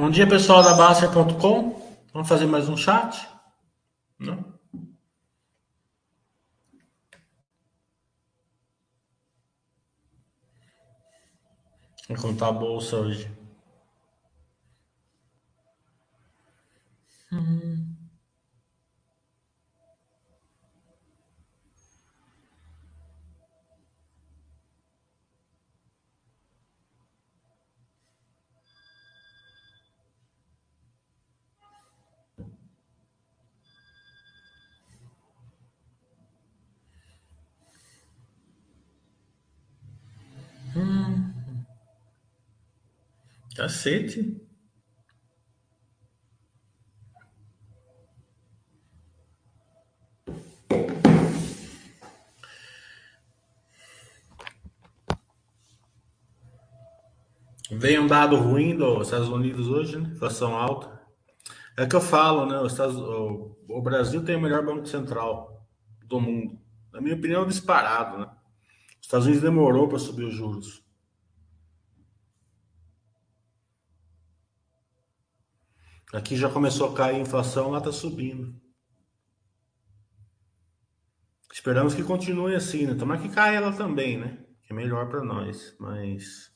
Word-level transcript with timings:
Bom 0.00 0.10
dia, 0.10 0.28
pessoal 0.28 0.62
da 0.62 0.74
Baster.com. 0.74 1.98
Vamos 2.12 2.28
fazer 2.28 2.46
mais 2.46 2.68
um 2.68 2.76
chat? 2.76 3.28
Não? 4.16 4.44
Vou 12.08 12.16
contar 12.16 12.46
a 12.46 12.52
bolsa 12.52 12.94
hoje. 12.94 13.28
Hum. 17.32 17.77
Cacete. 43.58 44.40
Veio 57.72 58.02
um 58.02 58.06
dado 58.06 58.36
ruim 58.36 58.76
dos 58.76 59.08
Estados 59.08 59.28
Unidos 59.28 59.66
hoje, 59.66 59.98
né? 59.98 60.08
Inflação 60.14 60.56
alta. 60.56 61.02
É 61.76 61.84
que 61.84 61.96
eu 61.96 62.00
falo, 62.00 62.46
né? 62.46 62.60
Os 62.60 62.70
Estados, 62.70 62.94
o, 62.94 63.58
o 63.68 63.82
Brasil 63.82 64.24
tem 64.24 64.36
o 64.36 64.40
melhor 64.40 64.64
banco 64.64 64.86
central 64.86 65.66
do 66.04 66.20
mundo. 66.20 66.60
Na 66.92 67.00
minha 67.00 67.16
opinião, 67.16 67.44
disparado, 67.44 68.18
né? 68.18 68.30
Os 69.00 69.06
Estados 69.06 69.26
Unidos 69.26 69.42
demorou 69.42 69.88
para 69.88 69.98
subir 69.98 70.26
os 70.26 70.34
juros. 70.34 70.87
Aqui 76.12 76.36
já 76.36 76.48
começou 76.48 76.90
a 76.90 76.94
cair 76.94 77.16
a 77.16 77.20
inflação, 77.20 77.70
lá 77.70 77.78
está 77.78 77.92
subindo. 77.92 78.54
Esperamos 81.52 81.94
que 81.94 82.02
continue 82.02 82.54
assim, 82.54 82.86
né? 82.86 82.94
Tomara 82.94 83.20
que 83.20 83.28
caia 83.28 83.56
ela 83.56 83.72
também, 83.72 84.16
né? 84.16 84.38
Que 84.62 84.72
é 84.72 84.76
melhor 84.76 85.08
para 85.08 85.22
nós. 85.22 85.74
Mas 85.78 86.50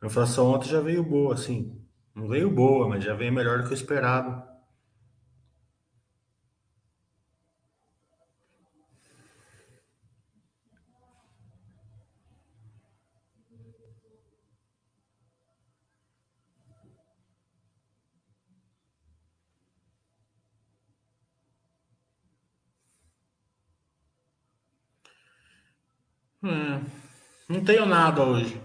a 0.00 0.06
inflação 0.06 0.48
ontem 0.52 0.68
já 0.68 0.80
veio 0.80 1.02
boa, 1.02 1.34
assim. 1.34 1.80
Não 2.14 2.28
veio 2.28 2.50
boa, 2.50 2.88
mas 2.88 3.02
já 3.02 3.14
veio 3.14 3.32
melhor 3.32 3.58
do 3.58 3.64
que 3.64 3.70
o 3.70 3.74
esperado. 3.74 4.49
Hum, 26.50 26.84
não 27.48 27.64
tenho 27.64 27.86
nada 27.86 28.24
hoje. 28.24 28.60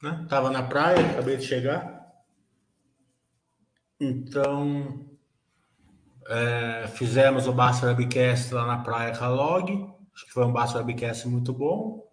Né? 0.00 0.24
Tava 0.28 0.50
na 0.50 0.62
praia, 0.62 1.10
acabei 1.10 1.36
de 1.36 1.44
chegar. 1.44 2.04
Então, 4.00 5.08
é, 6.28 6.86
fizemos 6.88 7.46
o 7.48 7.52
Basta 7.52 7.86
Webcast 7.86 8.54
lá 8.54 8.66
na 8.66 8.78
praia 8.78 9.16
com 9.16 9.24
a 9.24 9.28
Log. 9.28 9.72
Acho 10.14 10.26
que 10.26 10.32
foi 10.32 10.44
um 10.44 10.52
Basta 10.52 10.78
Webcast 10.78 11.26
muito 11.26 11.52
bom. 11.52 12.04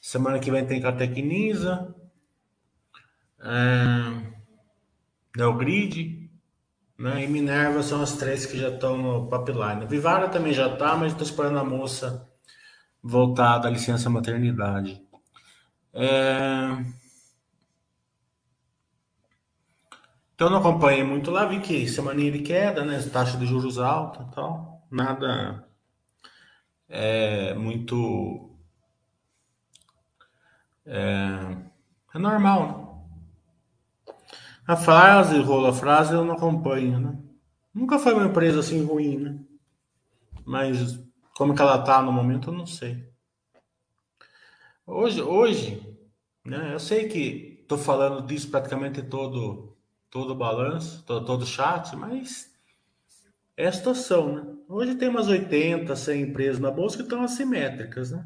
Semana 0.00 0.40
que 0.40 0.50
vem 0.50 0.66
tem 0.66 0.80
Catecnisa. 0.80 1.94
É, 3.40 4.32
Neogrid 5.36 6.30
né? 6.98 7.24
e 7.24 7.28
Minerva 7.28 7.82
são 7.82 8.02
as 8.02 8.16
três 8.16 8.44
que 8.44 8.58
já 8.58 8.70
estão 8.70 8.96
no 8.96 9.30
pipeline. 9.30 9.86
Vivara 9.86 10.28
também 10.28 10.52
já 10.52 10.72
está, 10.72 10.96
mas 10.96 11.12
estou 11.12 11.26
esperando 11.26 11.58
a 11.58 11.64
moça 11.64 12.31
voltar 13.02 13.58
da 13.58 13.70
licença 13.70 14.08
maternidade. 14.08 15.02
É... 15.92 17.02
Então 20.34 20.50
não 20.50 20.58
acompanhei 20.58 21.04
muito 21.04 21.30
lá, 21.30 21.44
vi 21.46 21.60
que 21.60 21.88
semana 21.88 22.20
de 22.20 22.40
queda, 22.40 22.84
né? 22.84 23.00
Taxa 23.12 23.36
de 23.36 23.46
juros 23.46 23.78
alta 23.78 24.26
e 24.30 24.34
tal. 24.34 24.86
Nada 24.90 25.66
é 26.92 27.54
muito. 27.54 28.50
É, 30.84 31.56
é 32.14 32.18
normal, 32.18 32.66
né? 32.66 32.82
A 34.66 34.76
frase, 34.76 35.40
rola 35.40 35.70
a 35.70 35.72
frase, 35.72 36.12
eu 36.12 36.24
não 36.24 36.34
acompanho, 36.34 37.00
né? 37.00 37.18
Nunca 37.74 37.98
foi 37.98 38.12
uma 38.12 38.26
empresa 38.26 38.60
assim 38.60 38.84
ruim, 38.84 39.16
né? 39.18 39.38
Mas 40.44 41.01
como 41.42 41.56
que 41.56 41.60
ela 41.60 41.82
tá 41.82 42.00
no 42.00 42.12
momento, 42.12 42.50
eu 42.50 42.54
não 42.54 42.66
sei. 42.66 43.04
Hoje, 44.86 45.20
hoje, 45.20 45.98
né? 46.44 46.72
Eu 46.72 46.78
sei 46.78 47.08
que 47.08 47.64
tô 47.66 47.76
falando 47.76 48.24
disso 48.24 48.48
praticamente 48.48 49.02
todo 49.02 49.76
todo 50.08 50.36
balanço, 50.36 51.02
todo, 51.04 51.26
todo 51.26 51.44
chat, 51.44 51.96
mas 51.96 52.48
é 53.56 53.66
a 53.66 53.72
situação, 53.72 54.36
né? 54.36 54.54
Hoje 54.68 54.94
tem 54.94 55.08
umas 55.08 55.26
80, 55.26 55.96
100 55.96 56.22
empresas 56.22 56.60
na 56.60 56.70
bolsa 56.70 56.98
que 56.98 57.02
estão 57.02 57.24
assimétricas, 57.24 58.12
né? 58.12 58.24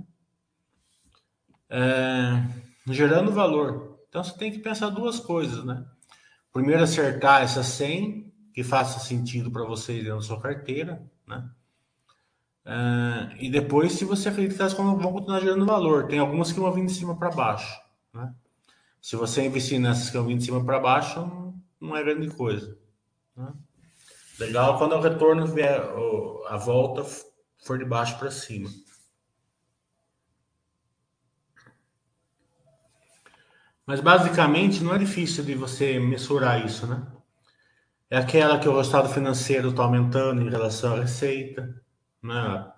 É, 1.71 2.93
gerando 2.93 3.33
valor. 3.33 3.99
Então 4.11 4.23
você 4.23 4.37
tem 4.37 4.53
que 4.53 4.59
pensar 4.59 4.91
duas 4.91 5.19
coisas, 5.19 5.65
né? 5.65 5.87
Primeiro, 6.53 6.83
acertar 6.83 7.41
essas 7.41 7.65
100 7.65 8.31
que 8.53 8.63
faça 8.63 9.01
sentido 9.01 9.51
para 9.51 9.65
você 9.65 9.95
dentro 10.03 10.17
da 10.17 10.21
sua 10.21 10.39
carteira, 10.39 11.03
né? 11.27 11.49
É, 12.67 13.37
e 13.39 13.49
depois, 13.49 13.93
se 13.93 14.05
você 14.05 14.29
acredita 14.29 14.57
que 14.57 14.61
elas 14.61 14.73
vão 14.75 15.13
continuar 15.13 15.41
gerando 15.41 15.65
valor, 15.65 16.09
tem 16.09 16.19
algumas 16.19 16.51
que 16.51 16.59
vão 16.59 16.73
vir 16.73 16.85
de 16.85 16.93
cima 16.93 17.17
para 17.17 17.31
baixo, 17.31 17.81
né? 18.13 18.35
Se 19.01 19.15
você 19.15 19.47
investir 19.47 19.79
nessas 19.79 20.11
que 20.11 20.17
vão 20.17 20.27
vir 20.27 20.37
de 20.37 20.45
cima 20.45 20.65
para 20.65 20.81
baixo, 20.81 21.55
não 21.81 21.97
é 21.97 22.03
grande 22.03 22.29
coisa. 22.29 22.77
Né? 23.37 23.53
Legal 24.41 24.79
quando 24.79 24.97
o 24.97 25.01
retorno 25.01 25.47
vier, 25.47 25.81
a 26.49 26.57
volta 26.57 27.07
for 27.65 27.79
de 27.79 27.85
baixo 27.85 28.19
para 28.19 28.33
cima. 28.33 28.69
Mas 33.87 34.01
basicamente 34.01 34.83
não 34.83 34.93
é 34.93 34.99
difícil 34.99 35.45
de 35.45 35.55
você 35.55 36.01
mensurar 36.01 36.67
isso, 36.67 36.89
né? 36.89 37.07
É 38.11 38.19
aquela 38.19 38.59
que 38.59 38.69
o 38.69 38.77
resultado 38.77 39.09
financeiro 39.09 39.71
está 39.71 39.85
aumentando 39.85 40.43
em 40.43 40.51
relação 40.51 40.95
à 40.95 41.01
receita, 41.01 41.81
né? 42.27 42.73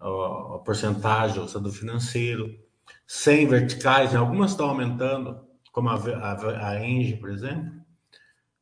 A, 0.00 0.58
porcentagem 0.64 1.36
do 1.36 1.42
resultado 1.42 1.72
financeiro. 1.72 2.58
Sem 3.06 3.46
verticais, 3.46 4.14
algumas 4.14 4.52
estão 4.52 4.68
aumentando, 4.68 5.46
como 5.72 5.88
a, 5.90 5.94
a, 5.94 6.68
a 6.68 6.86
Engie, 6.86 7.16
por 7.16 7.30
exemplo 7.30 7.80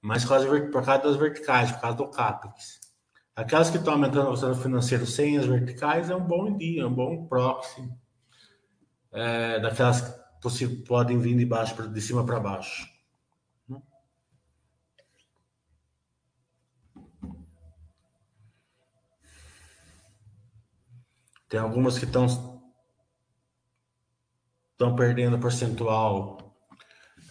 mas 0.01 0.25
por 0.25 0.31
causa, 0.31 0.47
por 0.49 0.85
causa 0.85 1.03
das 1.03 1.17
verticais, 1.17 1.73
por 1.73 1.81
causa 1.81 1.97
do 1.97 2.09
CAPEX. 2.09 2.81
Aquelas 3.35 3.71
que 3.71 3.77
estão 3.77 3.95
aumentando 3.95 4.29
o 4.29 4.31
resultado 4.31 4.61
financeiro 4.61 5.07
sem 5.07 5.39
as 5.39 5.47
verticais 5.47 6.11
é 6.11 6.17
um 6.17 6.25
bom 6.25 6.57
dia, 6.57 6.83
é 6.83 6.87
um 6.87 6.95
bom 6.95 7.27
proxy 7.27 7.89
é, 9.13 9.61
daquelas 9.61 10.01
que 10.01 10.67
podem 10.87 11.19
vir 11.19 11.37
de 11.37 11.45
baixo 11.45 11.89
de 11.89 12.01
cima 12.01 12.25
para 12.25 12.41
baixo. 12.41 12.87
Tem 21.49 21.59
algumas 21.59 21.99
que 21.99 22.05
estão 22.05 22.27
estão 24.73 24.95
perdendo 24.95 25.39
percentual 25.41 26.57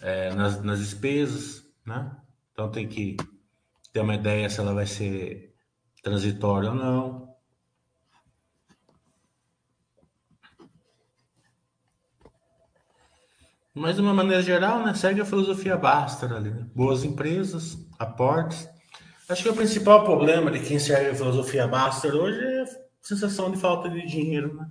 é, 0.02 0.34
nas, 0.34 0.62
nas 0.62 0.78
despesas, 0.80 1.64
né? 1.86 2.14
Então 2.52 2.70
tem 2.70 2.86
que 2.86 3.16
ter 3.90 4.00
uma 4.00 4.14
ideia 4.14 4.50
se 4.50 4.60
ela 4.60 4.74
vai 4.74 4.86
ser 4.86 5.54
transitória 6.02 6.70
ou 6.70 6.74
não. 6.74 7.28
Mas 13.74 13.94
de 13.94 14.02
uma 14.02 14.12
maneira 14.12 14.42
geral, 14.42 14.84
né, 14.84 14.92
segue 14.92 15.20
a 15.20 15.24
filosofia 15.24 15.76
Baster 15.76 16.32
ali, 16.32 16.50
né? 16.50 16.66
boas 16.74 17.04
empresas, 17.04 17.78
aportes. 17.98 18.68
Acho 19.28 19.44
que 19.44 19.48
o 19.48 19.54
principal 19.54 20.04
problema 20.04 20.50
de 20.50 20.58
quem 20.60 20.78
segue 20.78 21.10
a 21.10 21.14
filosofia 21.14 21.68
Baster 21.68 22.14
hoje 22.14 22.44
é 22.44 22.87
sensação 23.08 23.50
de 23.50 23.58
falta 23.58 23.88
de 23.88 24.06
dinheiro, 24.06 24.54
né? 24.54 24.70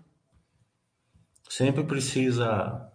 Sempre 1.50 1.84
precisa, 1.84 2.92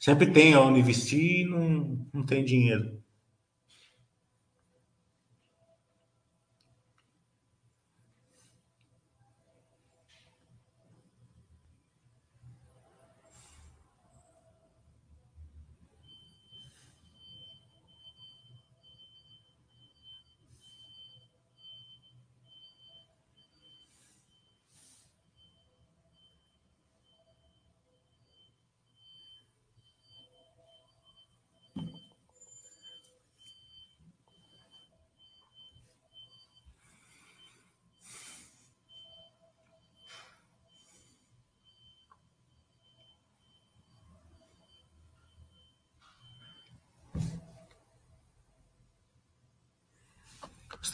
sempre 0.00 0.32
tem 0.32 0.56
onde 0.56 0.80
investir 0.80 1.42
e 1.42 1.44
não, 1.44 2.08
não 2.14 2.24
tem 2.24 2.42
dinheiro. 2.42 2.97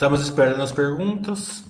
Estamos 0.04 0.20
esperando 0.20 0.60
as 0.60 0.70
perguntas. 0.70 1.64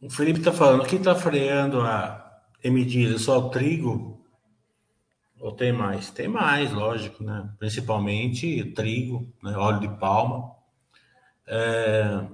O 0.00 0.10
Felipe 0.10 0.40
está 0.40 0.50
falando, 0.50 0.84
quem 0.84 0.98
está 0.98 1.14
freando 1.14 1.80
a 1.80 2.42
M 2.64 3.18
só 3.20 3.38
o 3.38 3.50
trigo? 3.50 4.20
Ou 5.38 5.52
tem 5.52 5.72
mais? 5.72 6.10
Tem 6.10 6.26
mais, 6.26 6.72
lógico, 6.72 7.22
né? 7.22 7.54
Principalmente 7.60 8.64
trigo, 8.72 9.32
né? 9.40 9.56
óleo 9.56 9.78
de 9.78 9.88
palma. 10.00 10.60
É... 11.46 12.24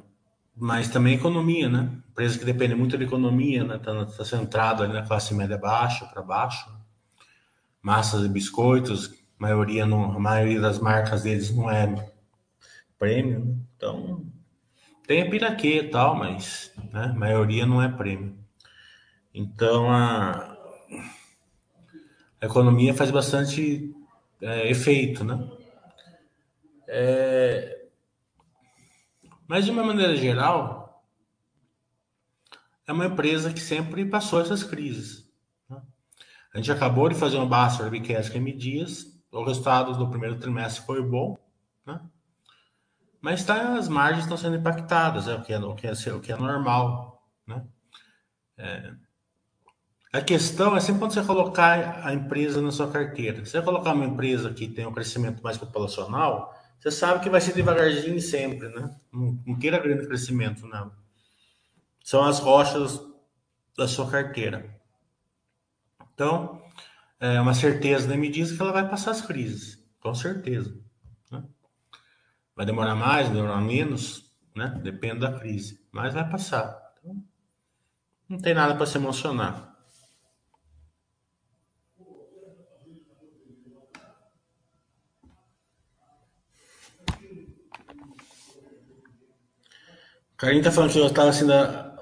Mas 0.56 0.88
também 0.88 1.14
economia, 1.14 1.68
né? 1.68 1.90
Empresa 2.10 2.38
que 2.38 2.44
depende 2.44 2.74
muito 2.74 2.98
da 2.98 3.04
economia, 3.04 3.62
né? 3.64 3.76
Está 3.76 4.04
tá 4.04 4.24
centrado 4.24 4.82
ali 4.82 4.92
na 4.92 5.06
classe 5.06 5.34
média 5.34 5.56
baixa, 5.56 6.04
para 6.06 6.22
baixo. 6.22 6.68
Massas 7.80 8.24
e 8.24 8.28
biscoitos, 8.28 9.14
maioria, 9.38 9.86
não, 9.86 10.12
a 10.12 10.18
maioria 10.18 10.60
das 10.60 10.78
marcas 10.78 11.22
deles 11.22 11.54
não 11.54 11.70
é 11.70 12.10
prêmio, 12.98 13.44
né? 13.44 13.54
então 13.76 14.26
tem 15.06 15.22
a 15.22 15.30
piraquê 15.30 15.78
e 15.78 15.88
tal, 15.88 16.16
mas 16.16 16.72
né, 16.92 17.04
a 17.04 17.14
maioria 17.14 17.64
não 17.64 17.80
é 17.80 17.88
prêmio. 17.88 18.36
Então 19.32 19.90
a, 19.90 20.56
a 22.40 22.46
economia 22.46 22.92
faz 22.92 23.10
bastante 23.10 23.94
é, 24.42 24.68
efeito, 24.68 25.24
né? 25.24 25.48
É, 26.86 27.77
mas 29.48 29.64
de 29.64 29.70
uma 29.70 29.82
maneira 29.82 30.14
geral, 30.14 31.02
é 32.86 32.92
uma 32.92 33.06
empresa 33.06 33.52
que 33.52 33.60
sempre 33.60 34.04
passou 34.04 34.40
essas 34.40 34.62
crises. 34.62 35.28
Né? 35.68 35.80
A 36.54 36.58
gente 36.58 36.70
acabou 36.70 37.08
de 37.08 37.14
fazer 37.14 37.38
um 37.38 37.48
Basta 37.48 37.82
Webcast 37.82 38.36
em 38.36 38.56
Dias, 38.56 39.18
o 39.32 39.42
resultado 39.44 39.96
do 39.96 40.08
primeiro 40.08 40.38
trimestre 40.38 40.84
foi 40.84 41.02
bom, 41.02 41.36
né? 41.84 42.00
Mas 43.20 43.44
tá, 43.44 43.74
as 43.76 43.88
margens 43.88 44.24
estão 44.24 44.36
sendo 44.36 44.56
impactadas, 44.56 45.26
é 45.26 45.34
o 45.34 45.42
que 45.42 45.52
é, 45.52 45.58
o 45.58 45.74
que 45.74 45.86
é, 45.86 45.92
o 46.14 46.20
que 46.20 46.32
é 46.32 46.36
normal. 46.36 47.28
Né? 47.46 47.66
É, 48.56 48.92
a 50.12 50.20
questão 50.20 50.76
é 50.76 50.80
sempre 50.80 51.00
quando 51.00 51.12
você 51.12 51.22
colocar 51.24 52.06
a 52.06 52.14
empresa 52.14 52.62
na 52.62 52.70
sua 52.70 52.90
carteira. 52.90 53.44
Se 53.44 53.52
você 53.52 53.62
colocar 53.62 53.92
uma 53.92 54.06
empresa 54.06 54.54
que 54.54 54.68
tem 54.68 54.86
um 54.86 54.92
crescimento 54.92 55.42
mais 55.42 55.58
populacional, 55.58 56.54
você 56.78 56.90
sabe 56.90 57.22
que 57.22 57.30
vai 57.30 57.40
ser 57.40 57.54
devagarzinho 57.54 58.20
sempre, 58.20 58.68
né? 58.68 58.94
Não, 59.12 59.42
não 59.46 59.58
queira 59.58 59.78
grande 59.78 60.06
crescimento, 60.06 60.66
não. 60.66 60.92
São 62.02 62.24
as 62.24 62.38
rochas 62.38 63.00
da 63.76 63.88
sua 63.88 64.10
carteira. 64.10 64.78
Então, 66.14 66.62
é 67.20 67.40
uma 67.40 67.54
certeza 67.54 68.08
da 68.08 68.16
me 68.16 68.28
diz 68.28 68.52
que 68.52 68.62
ela 68.62 68.72
vai 68.72 68.88
passar 68.88 69.10
as 69.10 69.20
crises, 69.20 69.84
com 70.00 70.14
certeza. 70.14 70.76
Vai 72.58 72.66
demorar 72.66 72.96
mais, 72.96 73.30
demorar 73.30 73.60
menos, 73.60 74.32
né? 74.52 74.80
Depende 74.82 75.20
da 75.20 75.38
crise. 75.38 75.80
Mas 75.92 76.12
vai 76.12 76.28
passar. 76.28 76.76
Então, 76.98 77.24
não 78.28 78.38
tem 78.38 78.52
nada 78.52 78.74
para 78.74 78.84
se 78.84 78.98
emocionar. 78.98 79.77
Carinho 90.38 90.62
tá 90.62 90.70
falando 90.72 90.92
que 90.92 90.98
eu 90.98 91.06
estava 91.06 91.28
assistindo 91.28 91.52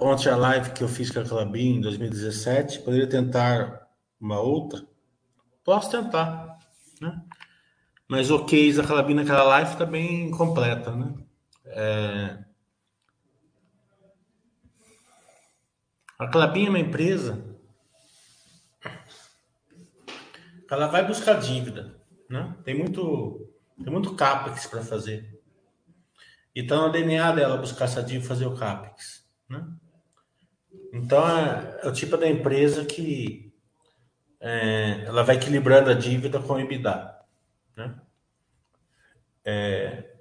ontem 0.00 0.28
a 0.28 0.36
live 0.36 0.70
que 0.72 0.84
eu 0.84 0.88
fiz 0.88 1.10
com 1.10 1.20
a 1.20 1.24
Clabin 1.24 1.76
em 1.76 1.80
2017. 1.80 2.80
Poderia 2.80 3.08
tentar 3.08 3.88
uma 4.20 4.38
outra? 4.38 4.86
Posso 5.64 5.90
tentar, 5.90 6.58
né? 7.00 7.20
Mas 8.06 8.30
o 8.30 8.44
case 8.44 8.76
da 8.76 8.86
Calabina 8.86 9.22
naquela 9.22 9.42
live 9.42 9.72
está 9.72 9.84
bem 9.84 10.30
completa, 10.30 10.92
né? 10.94 11.14
É... 11.64 12.38
A 16.18 16.28
Calabina 16.28 16.66
é 16.66 16.70
uma 16.70 16.78
empresa 16.78 17.56
ela 20.70 20.88
vai 20.88 21.06
buscar 21.06 21.34
dívida, 21.34 21.96
né? 22.28 22.54
Tem 22.64 22.76
muito, 22.76 23.48
tem 23.82 23.92
muito 23.92 24.14
capex 24.14 24.66
para 24.66 24.82
fazer. 24.82 25.35
E 26.56 26.62
tá 26.62 26.76
no 26.76 26.90
DNA 26.90 27.32
dela 27.32 27.58
buscar 27.58 27.86
dívida 27.86 28.24
e 28.24 28.26
fazer 28.26 28.46
o 28.46 28.56
capex, 28.56 29.28
né? 29.46 29.62
Então 30.90 31.28
é, 31.28 31.80
é, 31.82 31.86
o 31.86 31.92
tipo 31.92 32.16
da 32.16 32.26
empresa 32.26 32.82
que 32.86 33.52
é, 34.40 35.04
ela 35.04 35.22
vai 35.22 35.36
equilibrando 35.36 35.90
a 35.90 35.94
dívida 35.94 36.40
com 36.40 36.54
o 36.54 36.58
EBITDA. 36.58 37.14
Né? 37.76 38.00
É, 39.44 40.14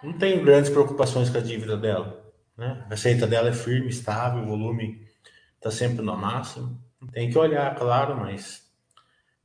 não 0.00 0.16
tem 0.16 0.44
grandes 0.44 0.70
preocupações 0.70 1.28
com 1.28 1.38
a 1.38 1.40
dívida 1.40 1.76
dela. 1.76 2.24
Né? 2.56 2.84
A 2.86 2.90
receita 2.90 3.26
dela 3.26 3.48
é 3.48 3.52
firme, 3.52 3.88
estável, 3.88 4.44
o 4.44 4.46
volume 4.46 5.04
está 5.56 5.72
sempre 5.72 6.04
no 6.04 6.16
máximo. 6.16 6.80
Tem 7.10 7.28
que 7.28 7.36
olhar, 7.36 7.74
claro, 7.74 8.16
mas 8.16 8.70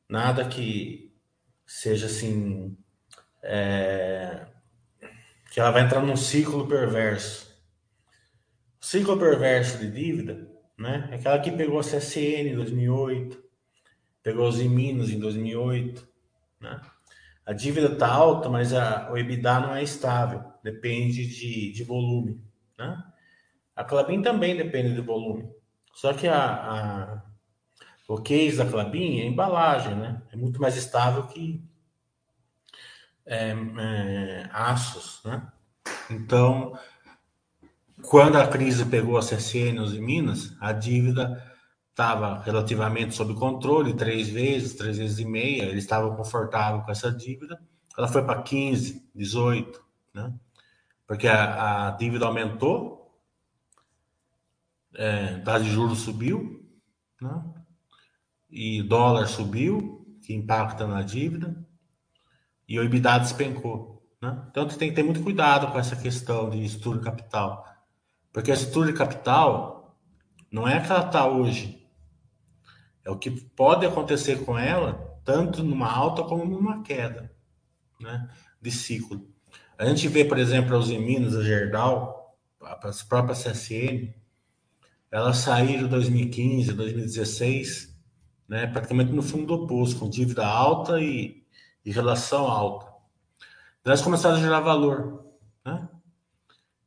nada 0.08 0.48
que 0.48 1.12
seja 1.66 2.06
assim. 2.06 2.78
É, 3.42 4.52
que 5.53 5.60
ela 5.60 5.69
vai 5.69 5.83
entrar 5.83 6.01
num 6.01 6.15
ciclo 6.15 6.67
perverso. 6.67 7.48
O 8.81 8.83
ciclo 8.83 9.19
perverso 9.19 9.77
de 9.77 9.91
dívida 9.91 10.50
né, 10.75 11.07
é 11.12 11.15
aquela 11.15 11.38
que 11.38 11.51
pegou 11.51 11.77
a 11.77 11.83
CSN 11.83 12.50
em 12.50 12.55
2008, 12.55 13.38
pegou 14.24 14.48
os 14.48 14.57
Minas 14.57 15.12
em 15.12 15.19
2008, 15.19 16.07
né? 16.60 16.81
A 17.45 17.53
dívida 17.53 17.93
está 17.93 18.07
alta, 18.07 18.50
mas 18.50 18.74
a, 18.74 19.12
o 19.12 19.17
EBITDA 19.17 19.60
não 19.60 19.75
é 19.75 19.83
estável, 19.83 20.43
depende 20.63 21.27
de, 21.27 21.72
de 21.72 21.83
volume. 21.83 22.41
Né? 22.75 23.03
A 23.75 23.83
Clabin 23.83 24.24
também 24.24 24.57
depende 24.57 24.95
de 24.95 25.01
volume. 25.01 25.48
Só 25.93 26.13
que 26.13 26.27
a, 26.27 26.45
a, 26.45 27.24
o 28.07 28.19
case 28.19 28.57
da 28.57 28.65
Clabin 28.65 29.19
é 29.19 29.25
embalagem, 29.27 29.93
né? 29.93 30.24
É 30.31 30.36
muito 30.36 30.60
mais 30.60 30.75
estável 30.75 31.27
que 31.27 31.63
é, 33.25 33.51
é, 33.51 34.50
aços, 34.51 35.22
né? 35.24 35.48
Então, 36.10 36.77
quando 38.03 38.38
a 38.38 38.48
crise 38.48 38.86
pegou 38.86 39.18
a 39.18 39.22
CSN 39.22 39.77
e 39.94 40.01
Minas, 40.01 40.56
a 40.60 40.72
dívida 40.74 41.42
estava 41.89 42.42
relativamente 42.42 43.15
sob 43.15 43.34
controle, 43.36 43.94
três 43.94 44.27
vezes, 44.27 44.74
três 44.74 44.98
vezes 44.98 45.20
e 45.20 45.25
meia, 45.25 45.63
ele 45.63 45.77
estava 45.77 46.13
confortável 46.15 46.82
com 46.82 46.92
essa 46.92 47.12
dívida. 47.12 47.62
Ela 47.98 48.08
foi 48.08 48.24
para 48.24 48.42
15, 48.42 49.10
18, 49.13 49.84
né? 50.13 50.34
Porque 51.06 51.27
a, 51.27 51.88
a 51.88 51.92
dívida 51.92 52.25
aumentou, 52.25 53.15
é, 54.96 55.38
taxa 55.39 55.63
de 55.63 55.72
juros 55.72 56.00
subiu, 56.00 56.68
né? 57.22 57.44
E 58.50 58.82
dólar 58.84 59.27
subiu, 59.27 60.18
que 60.22 60.34
impacta 60.34 60.88
na 60.88 61.01
dívida, 61.01 61.56
e 62.67 62.79
o 62.79 62.84
EBITDA 62.84 63.20
despencou. 63.20 64.03
Né? 64.22 64.46
Então, 64.50 64.67
tem 64.67 64.89
que 64.89 64.96
ter 64.96 65.03
muito 65.03 65.22
cuidado 65.22 65.72
com 65.72 65.77
essa 65.77 65.96
questão 65.96 66.50
de 66.50 66.63
estrutura 66.63 67.00
de 67.00 67.03
capital. 67.03 67.65
Porque 68.32 68.51
a 68.51 68.53
estrutura 68.53 68.91
de 68.91 68.98
capital 68.98 69.98
não 70.51 70.67
é 70.67 70.79
que 70.79 70.91
ela 70.91 71.05
está 71.05 71.27
hoje, 71.27 71.84
é 73.05 73.12
o 73.12 73.17
que 73.17 73.29
pode 73.29 73.86
acontecer 73.86 74.46
com 74.46 74.58
ela, 74.58 75.20
tanto 75.25 75.63
numa 75.63 75.91
alta 75.91 76.24
como 76.24 76.46
numa 76.46 76.82
queda 76.84 77.32
né, 78.00 78.29
de 78.62 78.72
ciclo. 78.72 79.27
A 79.77 79.86
gente 79.86 80.08
vê, 80.08 80.24
por 80.24 80.38
exemplo, 80.38 80.77
as 80.77 80.88
Minas, 80.88 81.36
a 81.36 81.43
Gerdau, 81.43 82.38
as 82.62 83.03
próprias 83.03 83.43
CSN, 83.43 84.13
elas 85.12 85.38
saíram 85.38 85.86
em 85.86 85.89
2015, 85.89 86.74
2016, 86.74 87.96
né, 88.48 88.67
praticamente 88.67 89.12
no 89.12 89.22
fundo 89.22 89.58
do 89.58 89.67
poço, 89.67 90.00
com 90.00 90.10
dívida 90.10 90.46
alta 90.46 91.01
e, 91.01 91.43
e 91.86 91.92
relação 91.92 92.48
alta. 92.48 92.92
Elas 93.86 94.02
começaram 94.02 94.38
a 94.38 94.40
gerar 94.40 94.62
valor. 94.62 95.25
Né? 95.66 95.88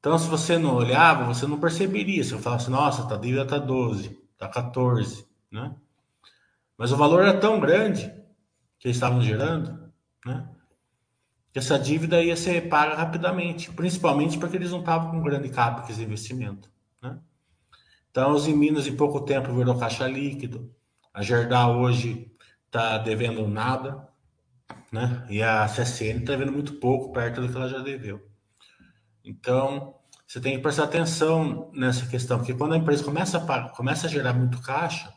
Então, 0.01 0.19
se 0.19 0.29
você 0.29 0.57
não 0.57 0.75
olhava, 0.75 1.25
você 1.25 1.47
não 1.47 1.61
perceberia. 1.61 2.25
Se 2.25 2.33
eu 2.33 2.39
falasse, 2.39 2.71
nossa, 2.71 3.13
a 3.13 3.19
dívida 3.19 3.43
está 3.43 3.59
12, 3.59 4.19
está 4.33 4.49
14, 4.49 5.27
né? 5.51 5.75
Mas 6.79 6.93
o 6.93 6.97
valor 6.97 7.23
era 7.23 7.39
tão 7.39 7.59
grande 7.59 8.09
que 8.79 8.89
eles 8.89 8.97
estavam 8.97 9.21
gerando, 9.21 9.93
né? 10.25 10.49
Que 11.53 11.59
essa 11.59 11.79
dívida 11.79 12.23
ia 12.23 12.37
ser 12.37 12.69
paga 12.69 12.95
rapidamente, 12.95 13.73
principalmente 13.73 14.39
porque 14.39 14.57
eles 14.57 14.71
não 14.71 14.81
estavam 14.81 15.11
com 15.11 15.23
grande 15.23 15.49
capex 15.49 15.97
de 15.97 16.05
investimento, 16.05 16.71
né? 17.03 17.19
Então, 18.11 18.33
os 18.33 18.47
em 18.47 18.57
Minas, 18.57 18.87
em 18.87 18.97
pouco 18.97 19.21
tempo, 19.23 19.55
virou 19.55 19.79
caixa 19.79 20.07
líquido. 20.07 20.73
A 21.13 21.23
Gerdau 21.23 21.81
hoje 21.81 22.31
está 22.67 22.99
devendo 22.99 23.49
nada, 23.49 24.09
né? 24.91 25.27
E 25.29 25.43
a 25.43 25.67
CSN 25.67 26.21
está 26.21 26.33
devendo 26.33 26.53
muito 26.53 26.75
pouco, 26.75 27.13
perto 27.13 27.41
do 27.41 27.49
que 27.49 27.57
ela 27.57 27.69
já 27.69 27.79
deveu. 27.79 28.21
Então, 29.25 29.95
você 30.27 30.41
tem 30.41 30.57
que 30.57 30.63
prestar 30.63 30.85
atenção 30.85 31.71
nessa 31.75 32.07
questão, 32.07 32.39
porque 32.39 32.55
quando 32.55 32.75
a 32.75 32.79
empresa 32.79 33.05
começa 33.05 33.39
a, 33.39 33.69
começa 33.71 34.07
a 34.07 34.11
gerar 34.11 34.33
muito 34.33 34.61
caixa, 34.61 35.13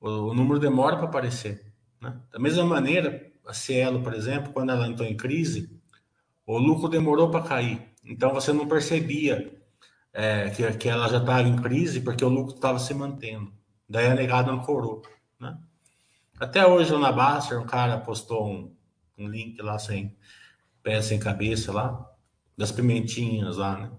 o, 0.00 0.08
o 0.08 0.34
número 0.34 0.58
demora 0.58 0.96
para 0.96 1.06
aparecer. 1.06 1.72
Né? 2.00 2.16
Da 2.30 2.38
mesma 2.38 2.64
maneira, 2.64 3.32
a 3.46 3.52
Cielo, 3.52 4.02
por 4.02 4.14
exemplo, 4.14 4.52
quando 4.52 4.70
ela 4.70 4.86
entrou 4.86 5.08
em 5.08 5.16
crise, 5.16 5.80
o 6.46 6.58
lucro 6.58 6.88
demorou 6.88 7.30
para 7.30 7.44
cair. 7.44 7.92
Então 8.04 8.32
você 8.32 8.52
não 8.52 8.66
percebia 8.66 9.52
é, 10.12 10.50
que, 10.50 10.70
que 10.74 10.88
ela 10.88 11.08
já 11.08 11.18
estava 11.18 11.48
em 11.48 11.56
crise 11.56 12.00
porque 12.00 12.24
o 12.24 12.28
lucro 12.28 12.54
estava 12.54 12.78
se 12.78 12.92
mantendo. 12.94 13.52
Daí 13.88 14.06
a 14.06 14.14
negada 14.14 14.50
ancorou. 14.50 15.02
Até 16.42 16.66
hoje, 16.66 16.92
na 16.98 17.12
Baster, 17.12 17.60
um 17.60 17.64
cara 17.64 18.00
postou 18.00 18.50
um, 18.50 18.74
um 19.16 19.28
link 19.28 19.62
lá 19.62 19.78
sem 19.78 20.16
pé, 20.82 21.00
sem 21.00 21.16
cabeça 21.16 21.72
lá, 21.72 22.12
das 22.58 22.72
pimentinhas 22.72 23.58
lá, 23.58 23.78
né? 23.78 23.92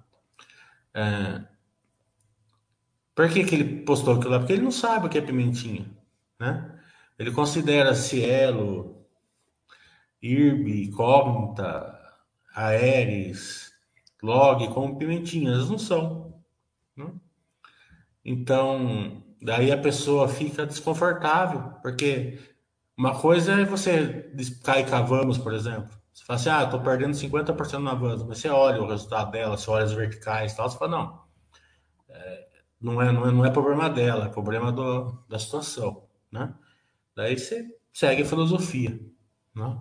É, 0.94 1.42
por 3.16 3.30
que, 3.30 3.46
que 3.46 3.56
ele 3.56 3.84
postou 3.84 4.16
aquilo 4.16 4.32
lá? 4.32 4.40
Porque 4.40 4.52
ele 4.52 4.62
não 4.62 4.72
sabe 4.72 5.08
o 5.08 5.10
que 5.10 5.18
é 5.18 5.22
pimentinha, 5.22 5.90
né? 6.38 6.78
Ele 7.18 7.32
considera 7.32 7.96
Cielo, 7.96 9.08
IRB, 10.22 10.92
Cognita, 10.92 11.98
Aeres, 12.54 13.72
Log 14.22 14.68
como 14.74 14.98
pimentinhas, 14.98 15.70
não 15.70 15.80
são. 15.80 16.44
Né? 16.94 17.10
Então, 18.26 19.24
daí 19.44 19.72
a 19.72 19.78
pessoa 19.78 20.28
fica 20.28 20.66
desconfortável, 20.66 21.74
porque 21.82 22.40
uma 22.98 23.20
coisa 23.20 23.62
é 23.62 23.66
você 23.66 24.32
cair 24.64 24.90
com 24.90 24.96
a 24.96 25.02
Vamos, 25.02 25.38
por 25.38 25.54
exemplo. 25.54 25.90
Você 26.14 26.24
fala 26.26 26.40
assim, 26.40 26.50
ah, 26.50 26.64
estou 26.64 26.80
perdendo 26.82 27.14
50% 27.14 27.80
na 27.80 27.94
Vamos, 27.94 28.24
mas 28.24 28.38
você 28.40 28.50
olha 28.50 28.82
o 28.82 28.88
resultado 28.88 29.32
dela, 29.32 29.58
você 29.58 29.70
olha 29.70 29.84
as 29.84 29.94
verticais 29.94 30.54
e 30.54 30.56
tal, 30.56 30.70
você 30.70 30.78
fala, 30.78 30.92
não, 30.92 31.24
é, 32.10 32.48
não, 32.80 33.02
é, 33.02 33.12
não, 33.12 33.28
é, 33.28 33.32
não 33.32 33.46
é 33.46 33.50
problema 33.50 33.90
dela, 33.90 34.26
é 34.26 34.30
problema 34.30 34.72
do, 34.72 35.12
da 35.28 35.40
situação, 35.40 36.08
né? 36.32 36.54
Daí 37.16 37.38
você 37.38 37.68
segue 37.92 38.24
a 38.24 38.26
filosofia, 38.26 39.00
né? 39.56 39.78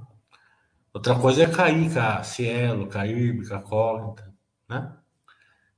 Outra 0.95 1.19
coisa 1.19 1.45
é 1.45 1.50
cair 1.50 1.92
com 1.92 2.00
a 2.00 2.23
Cielo, 2.23 2.88
com 2.88 2.99
a 2.99 3.07
IRB, 3.07 3.49
com 3.49 3.54
a 3.54 3.61
Cognita, 3.61 4.35
né? 4.69 4.97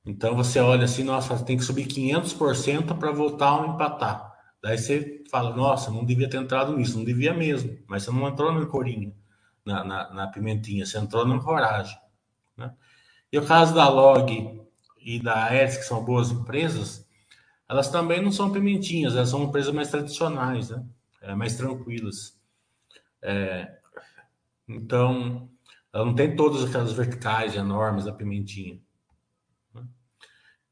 Então 0.05 0.37
você 0.37 0.61
olha 0.61 0.85
assim, 0.85 1.03
nossa, 1.03 1.43
tem 1.45 1.57
que 1.57 1.65
subir 1.65 1.87
500% 1.87 2.99
para 2.99 3.11
voltar 3.11 3.63
a 3.63 3.67
empatar. 3.67 4.35
Daí 4.63 4.77
você 4.79 5.23
fala, 5.31 5.55
nossa, 5.57 5.91
não 5.91 6.05
devia 6.05 6.29
ter 6.29 6.37
entrado 6.37 6.77
nisso, 6.77 6.97
não 6.99 7.05
devia 7.05 7.33
mesmo, 7.35 7.79
mas 7.87 8.03
você 8.03 8.11
não 8.11 8.29
entrou 8.29 8.53
na 8.53 8.67
corinha, 8.67 9.15
na, 9.65 9.85
na, 9.85 10.11
na 10.13 10.27
pimentinha, 10.27 10.85
você 10.85 10.99
entrou 10.99 11.27
na 11.27 11.41
coragem. 11.41 11.99
Né? 12.57 12.73
E 13.33 13.39
o 13.39 13.47
caso 13.47 13.75
da 13.75 13.89
Log 13.89 14.63
e 15.01 15.21
da 15.21 15.45
Aeres, 15.45 15.77
que 15.77 15.85
são 15.85 16.05
boas 16.05 16.31
empresas, 16.31 17.07
elas 17.69 17.89
também 17.89 18.23
não 18.23 18.31
são 18.31 18.53
pimentinhas, 18.53 19.17
elas 19.17 19.31
são 19.31 19.45
empresas 19.45 19.75
mais 19.75 19.91
tradicionais, 19.91 20.71
né? 20.71 20.85
É, 21.21 21.35
mais 21.35 21.57
tranquilas. 21.57 22.39
É, 23.23 23.79
então, 24.69 25.49
ela 25.93 26.05
não 26.05 26.15
tem 26.15 26.37
todas 26.37 26.63
aquelas 26.65 26.93
verticais 26.93 27.55
enormes 27.55 28.05
da 28.05 28.13
pimentinha. 28.13 28.81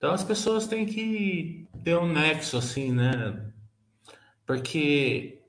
Então, 0.03 0.13
as 0.13 0.25
pessoas 0.25 0.67
têm 0.67 0.85
que 0.85 1.69
ter 1.85 1.97
um 1.97 2.13
nexo, 2.13 2.57
assim, 2.57 2.91
né? 2.91 3.53
Porque 4.45 5.41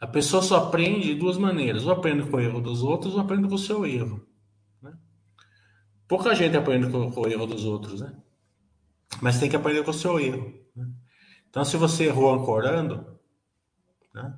a 0.00 0.08
pessoa 0.08 0.42
só 0.42 0.56
aprende 0.56 1.06
de 1.06 1.14
duas 1.14 1.38
maneiras: 1.38 1.86
ou 1.86 1.92
aprende 1.92 2.28
com 2.28 2.36
o 2.36 2.40
erro 2.40 2.60
dos 2.60 2.82
outros, 2.82 3.14
ou 3.14 3.20
aprende 3.20 3.46
com 3.46 3.54
o 3.54 3.58
seu 3.58 3.86
erro. 3.86 4.26
Né? 4.82 4.92
Pouca 6.08 6.34
gente 6.34 6.56
aprende 6.56 6.90
com, 6.90 7.12
com, 7.12 7.20
o 7.20 7.28
erro 7.28 7.46
dos 7.46 7.64
outros, 7.64 8.00
né? 8.00 8.12
Mas 9.22 9.38
tem 9.38 9.48
que 9.48 9.54
aprender 9.54 9.84
com 9.84 9.92
o 9.92 9.94
seu 9.94 10.18
erro. 10.18 10.52
Né? 10.74 10.90
Então, 11.48 11.64
se 11.64 11.76
você 11.76 12.06
errou 12.06 12.34
ancorando, 12.34 13.06
né? 14.12 14.36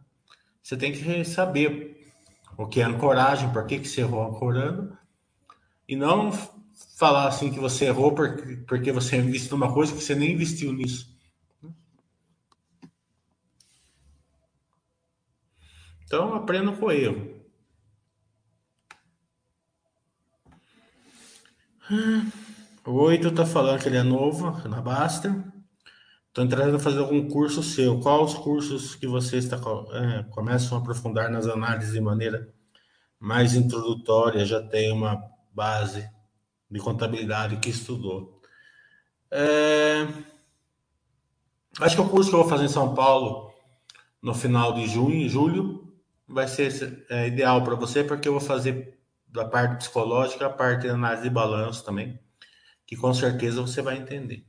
Você 0.63 0.77
tem 0.77 0.93
que 0.93 1.25
saber 1.25 2.13
o 2.55 2.67
que 2.67 2.83
é 2.83 2.85
ancoragem, 2.85 3.51
por 3.51 3.67
que, 3.67 3.79
que 3.79 3.89
você 3.89 4.03
errou 4.03 4.29
ancorando, 4.29 4.95
e 5.89 5.97
não 5.97 6.31
falar 6.97 7.29
assim 7.29 7.53
que 7.53 7.61
você 7.61 7.87
errou 7.87 8.15
porque, 8.15 8.57
porque 8.67 8.93
você 8.93 9.17
investiu 9.17 9.57
numa 9.57 9.73
coisa 9.73 9.95
que 9.95 10.03
você 10.03 10.15
nem 10.15 10.33
investiu 10.33 10.73
nisso. 10.73 11.17
Então, 16.05 16.35
aprenda 16.35 16.73
com 16.73 16.87
o 16.87 16.91
erro. 16.91 17.39
O 22.85 22.93
oito 23.03 23.29
está 23.29 23.45
falando 23.45 23.81
que 23.81 23.89
ele 23.89 23.99
é 23.99 24.03
novo 24.03 24.51
na 24.69 24.81
Basta. 24.81 25.45
Estou 26.29 26.45
entrando 26.45 26.77
a 26.77 26.79
fazer 26.79 26.99
algum 26.99 27.29
curso 27.29 27.63
seu. 27.63 28.01
Quais 28.01 28.33
os 28.33 28.39
cursos 28.39 28.95
que 28.95 29.07
você 29.07 29.37
está 29.37 29.57
é, 29.57 30.23
começam 30.31 30.79
a 30.79 30.81
aprofundar 30.81 31.31
nas 31.31 31.47
análises 31.47 31.93
de 31.93 32.01
maneira 32.01 32.53
mais 33.21 33.55
introdutória? 33.55 34.45
Já 34.45 34.63
tem 34.63 34.93
uma 34.93 35.23
base 35.53 36.09
de 36.71 36.79
contabilidade 36.81 37.57
que 37.57 37.71
estudou. 37.71 38.41
É... 39.31 40.07
Acho 41.81 41.97
que 41.97 42.03
o 42.03 42.09
curso 42.09 42.31
que 42.31 42.35
eu 42.35 42.41
vou 42.41 42.49
fazer 42.49 42.65
em 42.65 42.69
São 42.69 42.95
Paulo 42.95 43.53
no 44.21 44.35
final 44.35 44.73
de 44.73 44.87
junho, 44.87 45.29
julho, 45.29 45.95
vai 46.27 46.49
ser 46.49 47.07
é, 47.09 47.29
ideal 47.29 47.63
para 47.63 47.75
você, 47.75 48.03
porque 48.03 48.29
eu 48.29 48.33
vou 48.33 48.41
fazer 48.41 48.99
da 49.29 49.45
parte 49.45 49.77
psicológica 49.77 50.47
a 50.47 50.51
parte 50.51 50.83
de 50.83 50.89
análise 50.89 51.23
de 51.23 51.31
balanço 51.31 51.85
também, 51.85 52.19
que 52.87 52.97
com 52.97 53.13
certeza 53.15 53.61
você 53.61 53.81
vai 53.81 53.97
entender. 53.97 54.45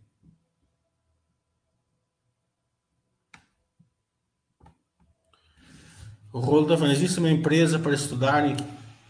O 6.32 6.40
rolo 6.40 6.64
está 6.64 6.78
falando, 6.78 6.94
existe 6.94 7.20
uma 7.20 7.30
empresa 7.30 7.80
para 7.80 7.94
estudar 7.94 8.46
em, 8.46 8.56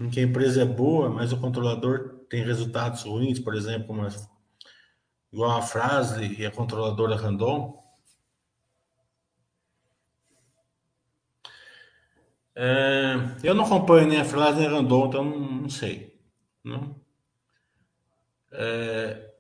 que 0.10 0.20
a 0.20 0.24
empresa 0.24 0.62
é 0.62 0.66
boa, 0.66 1.10
mas 1.10 1.34
o 1.34 1.38
controlador 1.38 2.19
tem 2.29 2.43
resultados 2.43 3.03
ruins, 3.03 3.39
por 3.39 3.55
exemplo, 3.55 3.93
uma, 3.93 4.07
igual 5.31 5.57
a 5.57 5.62
frase 5.62 6.36
e 6.39 6.45
a 6.45 6.51
controladora 6.51 7.15
Randon. 7.15 7.77
É, 12.55 13.15
eu 13.43 13.53
não 13.53 13.65
acompanho 13.65 14.07
nem 14.07 14.19
a 14.19 14.25
frase 14.25 14.59
nem 14.59 14.67
a 14.67 14.71
Randon, 14.71 15.07
então 15.07 15.24
não, 15.24 15.39
não 15.39 15.69
sei. 15.69 16.19
Não? 16.63 16.95
É, 18.51 19.33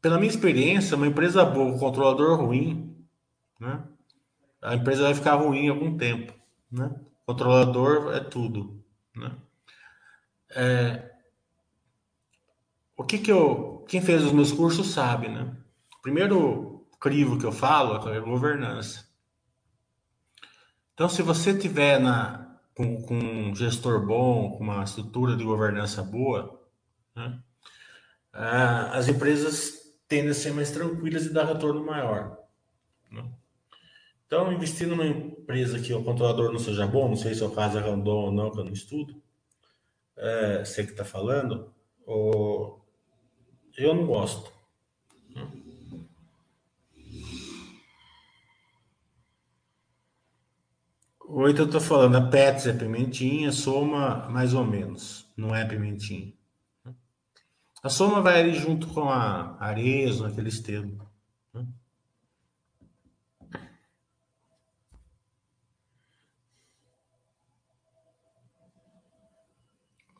pela 0.00 0.18
minha 0.18 0.30
experiência, 0.30 0.96
uma 0.96 1.06
empresa 1.06 1.44
boa, 1.44 1.66
um 1.66 1.78
controlador 1.78 2.38
ruim, 2.40 2.96
né? 3.58 3.82
a 4.62 4.74
empresa 4.74 5.04
vai 5.04 5.14
ficar 5.14 5.36
ruim 5.36 5.68
algum 5.68 5.96
tempo 5.96 6.34
né? 6.74 6.94
Controlador 7.24 8.12
é 8.14 8.20
tudo, 8.20 8.84
né? 9.16 9.36
É, 10.50 11.13
o 12.96 13.04
que 13.04 13.18
que 13.18 13.32
eu, 13.32 13.84
quem 13.88 14.00
fez 14.00 14.24
os 14.24 14.32
meus 14.32 14.52
cursos 14.52 14.88
sabe, 14.90 15.28
né? 15.28 15.56
O 15.98 16.02
primeiro 16.02 16.86
crivo 17.00 17.38
que 17.38 17.44
eu 17.44 17.52
falo 17.52 18.08
é 18.08 18.20
governança. 18.20 19.06
Então, 20.94 21.08
se 21.08 21.22
você 21.22 21.56
tiver 21.56 21.98
na 21.98 22.44
com, 22.74 23.00
com 23.02 23.14
um 23.14 23.54
gestor 23.54 24.04
bom, 24.04 24.50
com 24.52 24.64
uma 24.64 24.82
estrutura 24.82 25.36
de 25.36 25.44
governança 25.44 26.02
boa, 26.02 26.60
né? 27.14 27.40
É, 28.34 28.96
as 28.96 29.08
empresas 29.08 29.84
tendem 30.08 30.30
a 30.30 30.34
ser 30.34 30.52
mais 30.52 30.70
tranquilas 30.72 31.24
e 31.24 31.32
dar 31.32 31.44
retorno 31.44 31.84
maior. 31.84 32.36
Né? 33.10 33.24
Então, 34.26 34.52
investir 34.52 34.88
numa 34.88 35.06
empresa 35.06 35.78
que 35.78 35.92
o 35.92 36.02
controlador 36.02 36.50
não 36.50 36.58
seja 36.58 36.86
bom, 36.86 37.08
não 37.08 37.16
sei 37.16 37.34
se 37.34 37.42
é 37.42 37.46
o 37.46 37.50
caso 37.50 37.78
é 37.78 37.80
Randon 37.80 38.24
ou 38.26 38.32
não, 38.32 38.50
que 38.50 38.58
eu 38.58 38.64
não 38.64 38.72
estudo, 38.72 39.22
é, 40.16 40.64
sei 40.64 40.84
que 40.84 40.90
está 40.90 41.04
falando, 41.04 41.72
ou... 42.04 42.83
eu 43.76 43.94
não 43.94 44.06
gosto. 44.06 44.52
Oito 51.26 51.62
eu 51.62 51.66
estou 51.66 51.80
falando, 51.80 52.16
a 52.16 52.28
Pets 52.28 52.66
é 52.66 52.72
pimentinha, 52.72 53.50
soma 53.50 54.28
mais 54.28 54.54
ou 54.54 54.64
menos, 54.64 55.26
não 55.36 55.54
é 55.54 55.64
pimentinha. 55.64 56.32
A 57.82 57.88
soma 57.88 58.20
vai 58.20 58.40
ali 58.40 58.54
junto 58.54 58.86
com 58.86 59.10
a 59.10 59.56
arezo, 59.58 60.24
aquele 60.24 60.50
termos. 60.62 61.04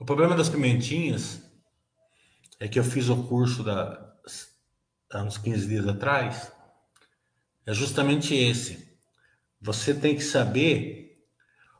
O 0.00 0.04
problema 0.04 0.34
das 0.34 0.48
pimentinhas 0.48 1.43
é 2.60 2.68
que 2.68 2.78
eu 2.78 2.84
fiz 2.84 3.08
o 3.08 3.24
curso 3.24 3.62
da, 3.62 4.14
há 5.12 5.22
uns 5.22 5.38
15 5.38 5.66
dias 5.66 5.88
atrás. 5.88 6.52
É 7.66 7.72
justamente 7.72 8.34
esse. 8.34 8.98
Você 9.60 9.94
tem 9.94 10.14
que 10.14 10.22
saber 10.22 11.26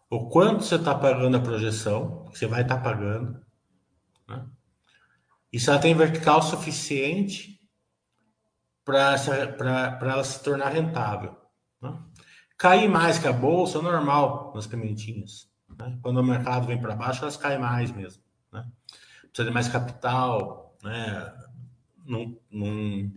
o 0.09 0.29
quanto 0.29 0.65
você 0.65 0.77
está 0.77 0.95
pagando 0.95 1.37
a 1.37 1.41
projeção, 1.41 2.27
que 2.31 2.39
você 2.39 2.47
vai 2.47 2.63
estar 2.63 2.77
tá 2.77 2.83
pagando, 2.83 3.45
né? 4.29 4.47
e 5.53 5.59
se 5.59 5.69
ela 5.69 5.79
tem 5.79 5.95
vertical 5.95 6.41
suficiente 6.43 7.61
para 8.85 9.17
ela 10.01 10.25
se 10.25 10.43
tornar 10.43 10.69
rentável. 10.69 11.37
Né? 11.81 11.99
Cair 12.57 12.89
mais 12.89 13.19
que 13.19 13.27
a 13.27 13.33
bolsa 13.33 13.79
é 13.79 13.83
normal 13.83 14.53
nas 14.55 14.67
pimentinhas. 14.67 15.51
Né? 15.79 15.99
Quando 16.01 16.19
o 16.19 16.25
mercado 16.25 16.67
vem 16.67 16.81
para 16.81 16.95
baixo, 16.95 17.23
elas 17.23 17.37
caem 17.37 17.59
mais 17.59 17.91
mesmo. 17.91 18.23
Né? 18.53 18.65
Precisa 19.23 19.49
de 19.49 19.51
mais 19.51 19.69
capital, 19.69 20.64
né? 20.85 21.33
Não, 22.07 22.39
não, 22.51 23.11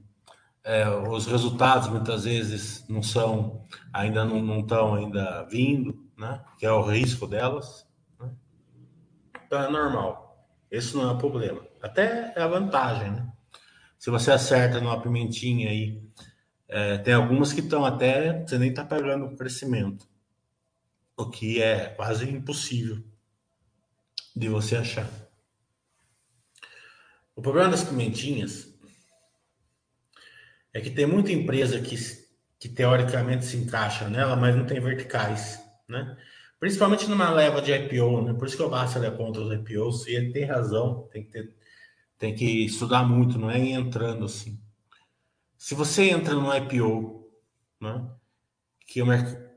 é, 0.63 0.89
os 0.89 1.27
resultados 1.27 1.89
muitas 1.89 2.23
vezes 2.23 2.85
não 2.87 3.03
são, 3.03 3.65
ainda 3.91 4.23
não 4.23 4.61
estão 4.61 4.95
ainda 4.95 5.43
vindo, 5.43 6.09
né? 6.17 6.41
Que 6.57 6.65
é 6.65 6.71
o 6.71 6.81
risco 6.81 7.27
delas. 7.27 7.85
Né? 8.19 8.31
Então 9.45 9.61
é 9.61 9.69
normal. 9.69 10.47
Esse 10.71 10.95
não 10.95 11.09
é 11.09 11.11
o 11.11 11.17
problema. 11.17 11.61
Até 11.81 12.33
é 12.35 12.41
a 12.41 12.47
vantagem, 12.47 13.11
né? 13.11 13.31
Se 13.99 14.09
você 14.09 14.31
acerta 14.31 14.79
numa 14.79 15.01
pimentinha 15.01 15.69
aí, 15.69 16.01
é, 16.69 16.97
tem 16.97 17.13
algumas 17.13 17.51
que 17.51 17.61
estão 17.61 17.83
até, 17.83 18.45
você 18.45 18.57
nem 18.57 18.69
está 18.69 18.83
pegando 18.85 19.25
o 19.25 19.35
crescimento, 19.35 20.07
o 21.17 21.29
que 21.29 21.61
é 21.61 21.89
quase 21.89 22.29
impossível 22.29 23.03
de 24.35 24.47
você 24.47 24.77
achar. 24.77 25.09
O 27.37 27.41
problema 27.41 27.69
das 27.69 27.83
pimentinhas 27.83 28.75
é 30.73 30.81
que 30.81 30.89
tem 30.89 31.05
muita 31.05 31.31
empresa 31.31 31.79
que, 31.79 31.95
que 32.59 32.67
teoricamente 32.67 33.45
se 33.45 33.57
encaixa 33.57 34.09
nela, 34.09 34.35
mas 34.35 34.55
não 34.55 34.65
tem 34.65 34.79
verticais, 34.79 35.63
né? 35.87 36.17
Principalmente 36.59 37.07
numa 37.07 37.29
leva 37.29 37.61
de 37.61 37.71
IPO, 37.71 38.23
né? 38.23 38.33
Por 38.33 38.47
isso 38.47 38.57
que 38.57 38.63
eu 38.63 38.71
baixo 38.71 38.97
é 38.97 39.11
contra 39.11 39.43
os 39.43 39.53
IPOs, 39.53 40.07
e 40.07 40.15
ele 40.15 40.33
tem 40.33 40.45
razão, 40.45 41.07
tem 41.11 41.23
que 41.23 41.29
ter 41.29 41.55
tem 42.17 42.33
que 42.33 42.65
estudar 42.65 43.03
muito, 43.03 43.37
não 43.37 43.51
é 43.51 43.59
entrando 43.59 44.25
assim. 44.25 44.59
Se 45.55 45.75
você 45.75 46.09
entra 46.09 46.33
no 46.33 46.51
IPO, 46.51 47.29
né, 47.79 48.09
que, 48.79 49.03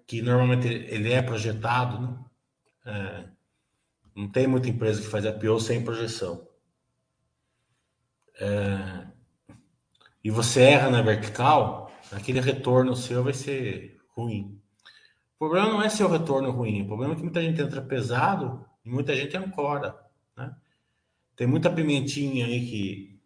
que 0.06 0.20
normalmente 0.20 0.68
ele 0.68 1.10
é 1.10 1.22
projetado, 1.22 1.98
né, 2.02 2.18
é, 2.84 3.28
não 4.14 4.28
tem 4.28 4.46
muita 4.46 4.68
empresa 4.68 5.00
que 5.00 5.08
faz 5.08 5.24
IPO 5.24 5.58
sem 5.58 5.82
projeção. 5.82 6.46
É, 8.40 9.06
e 10.24 10.30
você 10.30 10.62
erra 10.62 10.90
na 10.90 11.02
vertical, 11.02 11.92
aquele 12.10 12.40
retorno 12.40 12.96
seu 12.96 13.22
vai 13.22 13.34
ser 13.34 14.00
ruim. 14.08 14.58
O 15.36 15.38
problema 15.38 15.68
não 15.68 15.82
é 15.82 15.88
ser 15.88 16.04
o 16.04 16.08
retorno 16.08 16.50
ruim, 16.50 16.82
o 16.82 16.86
problema 16.86 17.12
é 17.12 17.16
que 17.16 17.22
muita 17.22 17.42
gente 17.42 17.60
entra 17.60 17.80
pesado 17.82 18.64
e 18.84 18.90
muita 18.90 19.14
gente 19.14 19.36
ancora. 19.36 19.96
Né? 20.36 20.54
Tem 21.36 21.46
muita 21.46 21.70
pimentinha 21.70 22.46
aí 22.46 22.66
que 22.66 23.20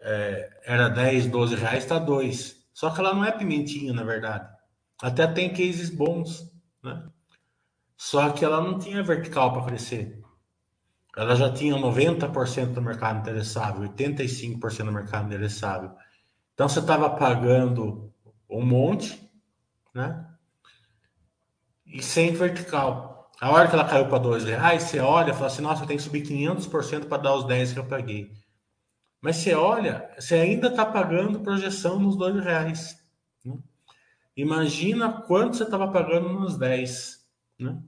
é, 0.00 0.60
era 0.64 0.88
10, 0.88 1.26
12 1.26 1.54
reais, 1.56 1.84
está 1.84 1.98
2. 1.98 2.62
Só 2.72 2.90
que 2.90 3.00
ela 3.00 3.14
não 3.14 3.24
é 3.24 3.30
pimentinha, 3.30 3.92
na 3.92 4.04
verdade. 4.04 4.48
Até 5.02 5.26
tem 5.26 5.50
cases 5.50 5.90
bons, 5.90 6.50
né? 6.82 7.08
Só 7.96 8.30
que 8.30 8.44
ela 8.44 8.60
não 8.60 8.78
tinha 8.78 9.02
vertical 9.02 9.52
para 9.52 9.66
crescer. 9.66 10.21
Ela 11.16 11.36
já 11.36 11.52
tinha 11.52 11.76
90% 11.76 12.72
do 12.72 12.82
mercado 12.82 13.20
interessável, 13.20 13.88
85% 13.90 14.84
do 14.84 14.92
mercado 14.92 15.26
interessável. 15.26 15.90
Então 16.54 16.68
você 16.68 16.80
estava 16.80 17.10
pagando 17.10 18.12
um 18.48 18.64
monte, 18.64 19.30
né? 19.94 20.26
E 21.86 22.02
sem 22.02 22.32
vertical. 22.32 23.30
A 23.40 23.50
hora 23.50 23.68
que 23.68 23.74
ela 23.74 23.84
caiu 23.84 24.06
para 24.06 24.18
dois 24.18 24.44
reais, 24.44 24.84
você 24.84 25.00
olha 25.00 25.32
e 25.32 25.34
fala 25.34 25.46
assim, 25.46 25.62
nossa, 25.62 25.82
eu 25.82 25.86
tenho 25.86 25.98
que 25.98 26.04
subir 26.04 26.22
500% 26.22 27.06
para 27.06 27.22
dar 27.22 27.34
os 27.34 27.44
10 27.44 27.72
que 27.72 27.78
eu 27.78 27.84
paguei. 27.84 28.32
Mas 29.20 29.36
você 29.36 29.54
olha, 29.54 30.10
você 30.18 30.36
ainda 30.36 30.68
está 30.68 30.86
pagando 30.86 31.40
projeção 31.40 31.98
nos 31.98 32.16
dois 32.16 32.42
reais. 32.42 32.96
Né? 33.44 33.58
Imagina 34.36 35.12
quanto 35.12 35.56
você 35.56 35.64
estava 35.64 35.88
pagando 35.88 36.28
nos 36.28 36.56
10. 36.56 37.26
Né? 37.58 37.78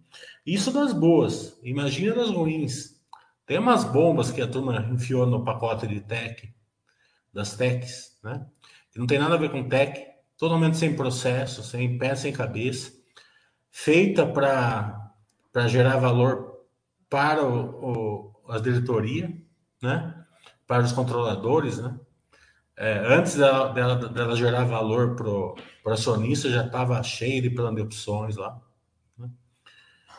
Isso 0.45 0.71
das 0.73 0.93
boas. 0.93 1.59
Imagina 1.63 2.15
das 2.15 2.31
ruins. 2.31 3.01
Tem 3.47 3.59
umas 3.59 3.85
bombas 3.85 4.31
que 4.31 4.41
a 4.41 4.49
turma 4.49 4.79
enfiou 4.91 5.27
no 5.27 5.45
pacote 5.45 5.87
de 5.87 6.01
tech, 6.01 6.53
das 7.33 7.57
techs, 7.57 8.19
né? 8.23 8.47
Que 8.91 8.99
não 8.99 9.07
tem 9.07 9.19
nada 9.19 9.35
a 9.35 9.39
ver 9.39 9.51
com 9.51 9.69
tech, 9.69 10.03
totalmente 10.39 10.77
sem 10.77 10.97
processo, 10.97 11.63
sem 11.63 11.99
pé, 11.99 12.15
sem 12.15 12.33
cabeça, 12.33 12.93
feita 13.71 14.27
para 14.27 15.69
gerar 15.69 15.99
valor 15.99 16.65
para 17.11 17.45
o, 17.45 18.35
o, 18.47 18.51
a 18.51 18.59
diretoria, 18.59 19.31
né? 19.83 20.25
para 20.67 20.83
os 20.83 20.93
controladores. 20.93 21.79
Né? 21.79 21.99
É, 22.77 22.99
antes 23.15 23.35
dela, 23.35 23.73
dela, 23.73 24.09
dela, 24.09 24.37
gerar 24.37 24.65
valor 24.65 25.17
para 25.17 25.29
o 25.29 25.57
acionista, 25.93 26.49
já 26.49 26.65
estava 26.65 27.03
cheio 27.03 27.43
de 27.43 27.51
plano 27.51 27.77
de 27.77 27.83
opções 27.83 28.37
lá, 28.37 28.61
né? 29.19 29.29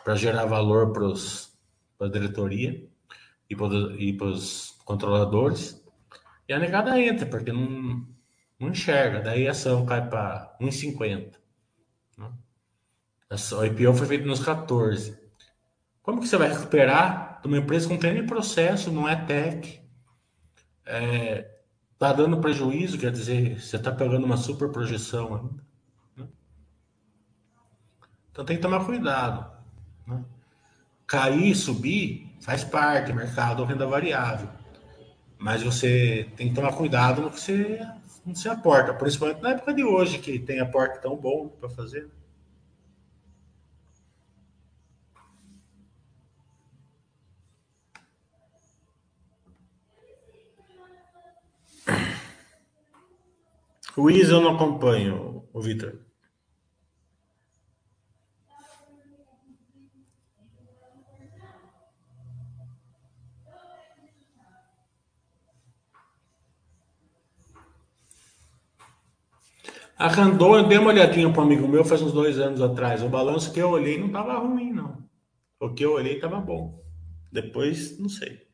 para 0.04 0.16
gerar 0.16 0.46
valor 0.46 0.94
para 0.94 2.08
a 2.08 2.10
diretoria 2.10 2.88
e 3.50 4.14
para 4.14 4.28
os 4.28 4.76
controladores. 4.84 5.84
E 6.48 6.54
a 6.54 6.60
negada 6.60 7.00
entra, 7.00 7.26
porque 7.26 7.52
não, 7.52 8.06
não 8.60 8.70
enxerga. 8.70 9.22
Daí 9.22 9.48
a 9.48 9.52
ação 9.52 9.86
cai 9.86 10.08
para 10.08 10.56
1,50. 10.62 11.34
Né? 12.18 12.32
A 13.30 13.66
IPO 13.66 13.94
foi 13.94 14.08
feita 14.08 14.26
nos 14.26 14.44
14. 14.44 15.18
Como 16.02 16.22
que 16.22 16.28
você 16.28 16.38
vai 16.38 16.50
recuperar 16.50 17.40
de 17.42 17.48
uma 17.48 17.58
empresa 17.58 17.88
que 17.88 17.94
não 17.94 18.00
tem 18.00 18.14
nem 18.14 18.26
processo, 18.26 18.92
não 18.92 19.10
é 19.10 19.16
tech, 19.16 19.82
é, 20.86 21.60
tá 21.98 22.14
dando 22.14 22.40
prejuízo, 22.40 23.00
quer 23.00 23.12
dizer, 23.12 23.60
você 23.60 23.76
está 23.76 23.92
pegando 23.92 24.26
uma 24.26 24.38
super 24.38 24.70
projeção 24.70 25.36
ainda. 25.36 25.66
Né? 26.16 26.28
Então 28.32 28.46
tem 28.46 28.56
que 28.58 28.62
tomar 28.62 28.86
cuidado. 28.86 29.52
Né? 30.06 30.24
Cair, 31.08 31.56
subir, 31.56 32.36
faz 32.42 32.64
parte, 32.64 33.14
mercado 33.14 33.64
renda 33.64 33.86
variável. 33.86 34.50
Mas 35.38 35.62
você 35.62 36.30
tem 36.36 36.50
que 36.50 36.56
tomar 36.56 36.74
cuidado 36.74 37.22
no 37.22 37.32
que 37.32 37.40
você, 37.40 37.80
no 38.26 38.34
que 38.34 38.40
você 38.40 38.50
aporta, 38.50 38.94
principalmente 38.94 39.42
na 39.42 39.52
época 39.52 39.74
de 39.74 39.84
hoje, 39.84 40.20
que 40.20 40.40
tem 40.40 40.60
aporte 40.60 41.02
tão 41.02 41.16
bom 41.16 41.48
para 41.48 41.70
fazer. 41.70 42.10
O 53.98 54.10
Isa 54.12 54.34
eu 54.34 54.42
não 54.42 54.56
acompanho, 54.56 55.44
o 55.54 55.62
Vitor. 55.62 56.05
A 69.98 70.08
Randon, 70.10 70.58
eu 70.58 70.68
dei 70.68 70.78
uma 70.78 70.90
olhadinha 70.90 71.32
para 71.32 71.42
um 71.42 71.46
amigo 71.46 71.68
meu 71.68 71.86
faz 71.86 72.02
uns 72.02 72.12
dois 72.12 72.38
anos 72.38 72.62
atrás. 72.62 73.02
O 73.02 73.08
balanço 73.08 73.54
que 73.54 73.60
eu 73.62 73.70
olhei 73.70 73.98
não 73.98 74.08
estava 74.08 74.38
ruim, 74.40 74.74
não. 74.74 75.04
O 75.60 75.74
que 75.74 75.86
eu 75.86 75.94
olhei 75.94 76.16
estava 76.16 76.40
bom. 76.40 76.84
Depois, 77.32 77.98
não 77.98 78.10
sei. 78.10 78.46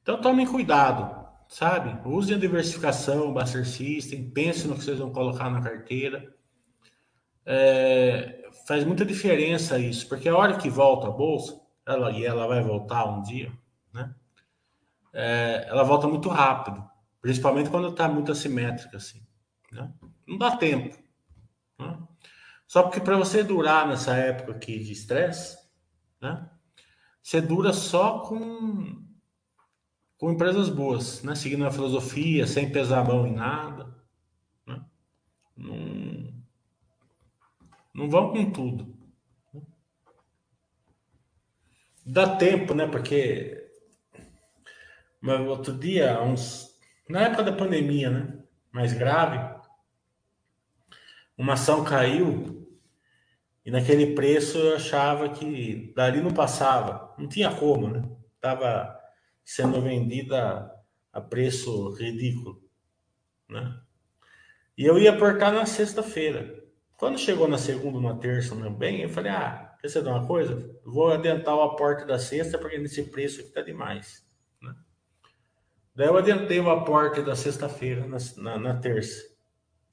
Então 0.00 0.20
tomem 0.20 0.46
cuidado, 0.46 1.28
sabe? 1.48 2.08
Usem 2.08 2.36
a 2.36 2.38
diversificação, 2.38 3.28
o 3.28 3.34
Buster 3.34 3.66
System, 3.66 4.30
pensem 4.30 4.68
no 4.68 4.76
que 4.76 4.84
vocês 4.84 4.98
vão 4.98 5.12
colocar 5.12 5.50
na 5.50 5.60
carteira. 5.60 6.34
É, 7.44 8.48
faz 8.66 8.84
muita 8.84 9.04
diferença 9.04 9.78
isso, 9.78 10.08
porque 10.08 10.28
a 10.28 10.36
hora 10.36 10.56
que 10.56 10.70
volta 10.70 11.08
a 11.08 11.10
bolsa, 11.10 11.59
ela, 11.92 12.10
e 12.12 12.24
ela 12.24 12.46
vai 12.46 12.62
voltar 12.62 13.04
um 13.06 13.22
dia, 13.22 13.52
né? 13.92 14.14
É, 15.12 15.66
ela 15.68 15.82
volta 15.82 16.06
muito 16.06 16.28
rápido, 16.28 16.88
principalmente 17.20 17.70
quando 17.70 17.88
está 17.88 18.08
muito 18.08 18.30
assimétrica, 18.30 18.96
assim. 18.96 19.26
Né? 19.72 19.92
Não 20.26 20.38
dá 20.38 20.56
tempo. 20.56 20.96
Né? 21.78 21.98
Só 22.66 22.82
porque 22.82 23.00
para 23.00 23.16
você 23.16 23.42
durar 23.42 23.88
nessa 23.88 24.14
época 24.14 24.52
aqui 24.52 24.78
de 24.78 24.92
estresse, 24.92 25.58
né? 26.20 26.48
Você 27.22 27.40
dura 27.40 27.72
só 27.72 28.20
com 28.20 29.04
com 30.16 30.30
empresas 30.30 30.68
boas, 30.68 31.22
né? 31.22 31.34
seguindo 31.34 31.64
a 31.64 31.70
filosofia, 31.70 32.46
sem 32.46 32.70
pesar 32.70 33.00
a 33.00 33.04
mão 33.04 33.26
em 33.26 33.32
nada. 33.32 33.96
Né? 34.66 34.84
Não, 35.56 36.34
não 37.94 38.10
vão 38.10 38.30
com 38.30 38.50
tudo. 38.50 38.99
Dá 42.12 42.36
tempo, 42.36 42.74
né? 42.74 42.86
Porque 42.86 43.60
mas 45.20 45.46
outro 45.46 45.74
dia, 45.74 46.22
uns, 46.22 46.74
na 47.08 47.22
época 47.22 47.44
da 47.44 47.52
pandemia, 47.52 48.10
né? 48.10 48.38
Mais 48.72 48.92
grave, 48.94 49.38
uma 51.36 51.52
ação 51.52 51.84
caiu 51.84 52.66
e 53.64 53.70
naquele 53.70 54.14
preço 54.14 54.56
eu 54.56 54.76
achava 54.76 55.28
que 55.28 55.92
dali 55.94 56.22
não 56.22 56.32
passava, 56.32 57.14
não 57.18 57.28
tinha 57.28 57.54
como, 57.54 57.88
né? 57.88 58.02
Estava 58.36 58.98
sendo 59.44 59.82
vendida 59.82 60.72
a 61.12 61.20
preço 61.20 61.90
ridículo, 61.94 62.62
né? 63.48 63.78
E 64.78 64.86
eu 64.86 64.98
ia 64.98 65.12
aportar 65.12 65.52
na 65.52 65.66
sexta-feira. 65.66 66.64
Quando 66.96 67.18
chegou 67.18 67.46
na 67.46 67.58
segunda, 67.58 68.00
na 68.00 68.18
terça, 68.18 68.54
não 68.54 68.72
bem, 68.72 69.00
eu 69.02 69.10
falei, 69.10 69.32
ah, 69.32 69.69
quer 69.80 69.88
saber 69.88 70.10
uma 70.10 70.26
coisa? 70.26 70.78
Vou 70.84 71.10
adiantar 71.10 71.54
o 71.54 71.62
aporte 71.62 72.06
da 72.06 72.18
sexta, 72.18 72.58
porque 72.58 72.78
nesse 72.78 73.02
preço 73.04 73.40
aqui 73.40 73.50
tá 73.50 73.62
demais. 73.62 74.24
Né? 74.60 74.74
Daí 75.94 76.06
eu 76.08 76.16
adiantei 76.16 76.60
o 76.60 76.70
aporte 76.70 77.22
da 77.22 77.34
sexta-feira 77.34 78.06
na, 78.06 78.18
na, 78.36 78.58
na, 78.58 78.74
terça. 78.76 79.22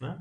Né? 0.01 0.17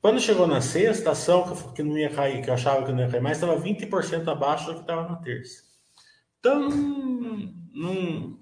Quando 0.00 0.20
chegou 0.20 0.46
na 0.46 0.60
sexta, 0.60 1.10
a 1.10 1.12
ação 1.12 1.72
que, 1.72 1.82
não 1.82 1.96
ia 1.96 2.10
cair, 2.10 2.42
que 2.42 2.50
eu 2.50 2.54
achava 2.54 2.84
que 2.84 2.92
não 2.92 3.00
ia 3.00 3.08
cair 3.08 3.22
mais, 3.22 3.38
estava 3.38 3.60
20% 3.60 4.28
abaixo 4.28 4.66
do 4.66 4.74
que 4.74 4.80
estava 4.80 5.08
na 5.08 5.16
terça. 5.16 5.62
Então, 6.38 6.68
não, 7.72 8.38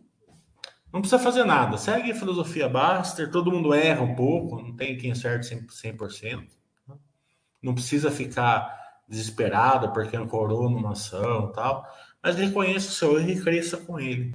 não 0.92 1.00
precisa 1.00 1.22
fazer 1.22 1.44
nada. 1.44 1.76
Segue 1.76 2.10
a 2.10 2.14
filosofia 2.14 2.68
Baster, 2.68 3.30
todo 3.30 3.52
mundo 3.52 3.74
erra 3.74 4.02
um 4.02 4.16
pouco, 4.16 4.60
não 4.60 4.74
tem 4.74 4.96
quem 4.96 5.12
acerte 5.12 5.54
100%. 5.54 6.48
Né? 6.88 6.96
Não 7.62 7.74
precisa 7.74 8.10
ficar 8.10 8.79
desesperado 9.10 9.92
porque 9.92 10.16
ancorou 10.16 10.70
numa 10.70 10.92
ação 10.92 11.52
tal, 11.52 11.84
mas 12.22 12.36
reconheça 12.36 12.88
o 12.88 12.92
seu 12.92 13.18
erro 13.18 13.30
e 13.30 13.42
cresça 13.42 13.76
com 13.76 14.00
ele. 14.00 14.34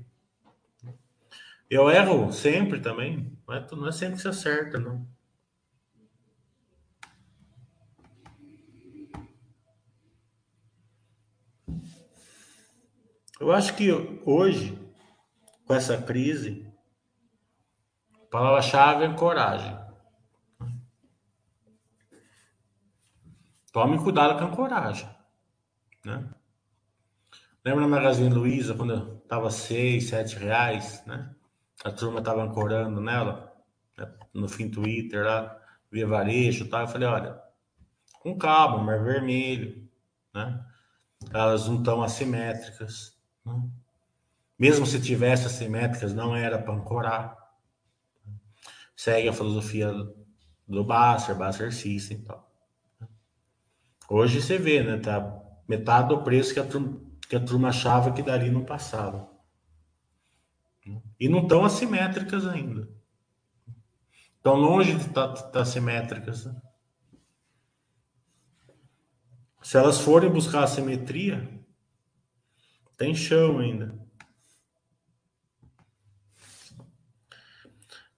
Eu 1.69 1.89
erro 1.89 2.31
sempre 2.31 2.79
também, 2.79 3.35
mas 3.47 3.71
não 3.71 3.87
é 3.87 3.91
sempre 3.91 4.17
que 4.17 4.21
você 4.21 4.27
acerta, 4.27 4.77
não. 4.77 5.07
Eu 13.39 13.51
acho 13.51 13.75
que 13.75 13.91
hoje 14.25 14.85
com 15.65 15.73
essa 15.73 15.97
crise, 15.97 16.71
a 18.21 18.25
palavra-chave 18.27 19.05
é 19.05 19.13
coragem. 19.13 19.84
Tome 23.75 24.01
cuidado 24.01 24.39
com 24.39 24.45
a 24.45 24.55
coragem. 24.55 25.05
Né? 26.05 26.25
Lembra 27.61 27.81
na 27.81 27.89
Magazine 27.89 28.33
Luiza, 28.33 28.73
quando 28.73 29.17
estava 29.21 29.51
seis, 29.51 30.07
sete 30.07 30.37
reais, 30.37 31.05
né? 31.05 31.35
A 31.83 31.91
turma 31.91 32.19
estava 32.19 32.41
ancorando 32.41 33.01
nela, 33.01 33.53
né? 33.97 34.09
no 34.33 34.47
fim 34.47 34.69
Twitter 34.69 35.25
lá, 35.25 35.61
via 35.91 36.07
varejo 36.07 36.63
e 36.63 36.69
tal. 36.69 36.83
Eu 36.83 36.87
falei, 36.87 37.05
olha, 37.05 37.37
com 38.21 38.37
calma, 38.37 38.81
mar 38.81 39.03
vermelho, 39.03 39.85
né? 40.33 40.65
Elas 41.33 41.67
não 41.67 41.79
estão 41.79 42.01
assimétricas, 42.01 43.19
né? 43.43 43.61
Mesmo 44.57 44.85
se 44.85 45.01
tivesse 45.01 45.47
assimétricas, 45.47 46.13
não 46.13 46.33
era 46.33 46.57
para 46.57 46.73
ancorar. 46.73 47.37
Segue 48.95 49.27
a 49.27 49.33
filosofia 49.33 49.91
do 50.65 50.83
Basser, 50.85 51.35
Basser 51.35 51.73
System 51.73 52.19
e 52.19 52.21
tal. 52.21 52.44
Hoje 54.09 54.41
você 54.41 54.57
vê, 54.57 54.83
né? 54.83 54.97
Tá 54.97 55.41
metade 55.67 56.09
do 56.09 56.23
preço 56.23 56.53
que 56.53 56.59
a 56.59 56.65
turma, 56.65 57.01
que 57.27 57.35
a 57.35 57.43
turma 57.43 57.69
achava 57.69 58.13
que 58.13 58.21
daria 58.21 58.51
no 58.51 58.65
passado. 58.65 59.27
E 61.19 61.27
não 61.27 61.43
estão 61.43 61.65
assimétricas 61.65 62.45
ainda. 62.45 62.87
Estão 64.37 64.55
longe 64.55 64.93
de 64.93 65.07
estar 65.07 65.29
tá, 65.29 65.41
tá 65.43 65.61
assimétricas. 65.61 66.45
Né? 66.45 66.61
Se 69.63 69.77
elas 69.77 69.99
forem 69.99 70.29
buscar 70.29 70.63
a 70.63 70.67
simetria, 70.67 71.49
tem 72.95 73.15
chão 73.15 73.57
ainda. 73.57 73.97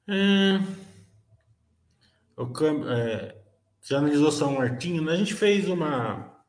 É, 0.09 0.59
o 2.35 2.47
câmbio, 2.47 2.89
é, 2.89 3.36
você 3.87 3.95
analisou 3.95 4.29
São 4.33 4.55
Martinho, 4.55 5.01
né? 5.01 5.13
A 5.13 5.15
gente 5.15 5.33
fez 5.33 5.69
uma 5.69 6.43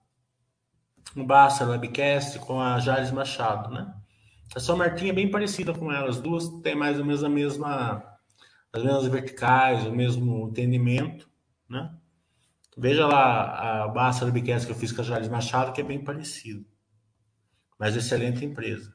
um 1.16 1.24
Basta 1.24 1.64
Webcast 1.64 2.40
com 2.40 2.60
a 2.60 2.80
Jales 2.80 3.12
Machado, 3.12 3.70
né? 3.72 3.94
A 4.56 4.58
São 4.58 4.76
Martinho 4.76 5.10
é 5.10 5.14
bem 5.14 5.30
parecida 5.30 5.72
com 5.72 5.92
ela, 5.92 6.08
as 6.08 6.20
duas 6.20 6.48
têm 6.62 6.74
mais 6.74 6.98
ou 6.98 7.04
menos 7.04 7.22
a 7.22 7.28
mesma 7.28 8.02
as 8.72 8.82
mesmas 8.82 9.06
verticais, 9.06 9.86
o 9.86 9.92
mesmo 9.92 10.48
entendimento, 10.48 11.30
né? 11.68 11.94
Veja 12.76 13.06
lá 13.06 13.84
a 13.84 13.88
Basta 13.88 14.24
Webcast 14.24 14.66
que 14.66 14.72
eu 14.72 14.76
fiz 14.76 14.90
com 14.90 15.02
a 15.02 15.04
Jales 15.04 15.28
Machado, 15.28 15.72
que 15.72 15.80
é 15.80 15.84
bem 15.84 16.02
parecido. 16.02 16.66
Mas 17.78 17.94
excelente 17.94 18.44
empresa. 18.44 18.92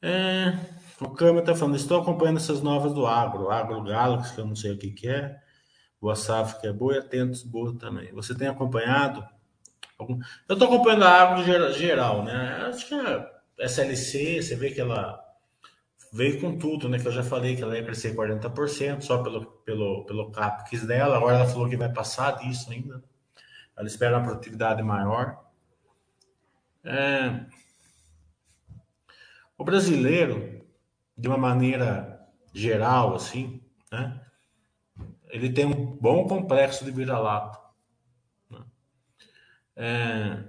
É, 0.00 0.58
o 0.98 1.10
Câmbio 1.10 1.40
está 1.40 1.54
falando, 1.54 1.76
estou 1.76 2.00
acompanhando 2.00 2.38
essas 2.38 2.62
novas 2.62 2.94
do 2.94 3.06
Agro, 3.06 3.50
Agro 3.50 3.84
Galaxy, 3.84 4.34
que 4.34 4.40
eu 4.40 4.46
não 4.46 4.56
sei 4.56 4.72
o 4.72 4.78
que, 4.78 4.90
que 4.90 5.06
é, 5.06 5.38
Boa 6.00 6.16
Safra, 6.16 6.58
que 6.60 6.66
é 6.66 6.72
boa, 6.72 6.94
e 6.94 6.98
Atentos, 6.98 7.42
boa 7.42 7.76
também. 7.76 8.10
Você 8.12 8.34
tem 8.34 8.48
acompanhado? 8.48 9.26
Eu 9.98 10.54
estou 10.54 10.66
acompanhando 10.66 11.04
a 11.04 11.10
Agro 11.10 11.72
geral, 11.74 12.24
né? 12.24 12.66
Acho 12.68 12.88
que 12.88 12.94
a 12.94 13.30
SLC, 13.58 14.42
você 14.42 14.56
vê 14.56 14.70
que 14.70 14.80
ela 14.80 15.22
veio 16.12 16.40
com 16.40 16.58
tudo, 16.58 16.88
né? 16.88 16.98
Que 16.98 17.06
eu 17.06 17.12
já 17.12 17.22
falei 17.22 17.54
que 17.54 17.62
ela 17.62 17.76
ia 17.76 17.84
crescer 17.84 18.14
40% 18.14 19.02
só 19.02 19.22
pelo, 19.22 19.44
pelo, 19.44 20.04
pelo 20.06 20.30
CAPEX 20.30 20.86
dela. 20.86 21.16
Agora 21.16 21.36
ela 21.36 21.46
falou 21.46 21.68
que 21.68 21.76
vai 21.76 21.92
passar 21.92 22.38
disso 22.38 22.72
ainda. 22.72 23.02
Ela 23.76 23.86
espera 23.86 24.16
uma 24.16 24.26
produtividade 24.26 24.82
maior. 24.82 25.44
É... 26.82 27.44
O 29.56 29.64
brasileiro, 29.64 30.64
de 31.16 31.28
uma 31.28 31.36
maneira 31.36 32.26
geral, 32.54 33.14
assim, 33.14 33.62
né? 33.92 34.19
Ele 35.30 35.52
tem 35.52 35.66
um 35.66 35.96
bom 35.96 36.26
complexo 36.26 36.84
de 36.84 36.90
vira-lata. 36.90 37.58
Né? 38.50 38.64
É... 39.76 40.44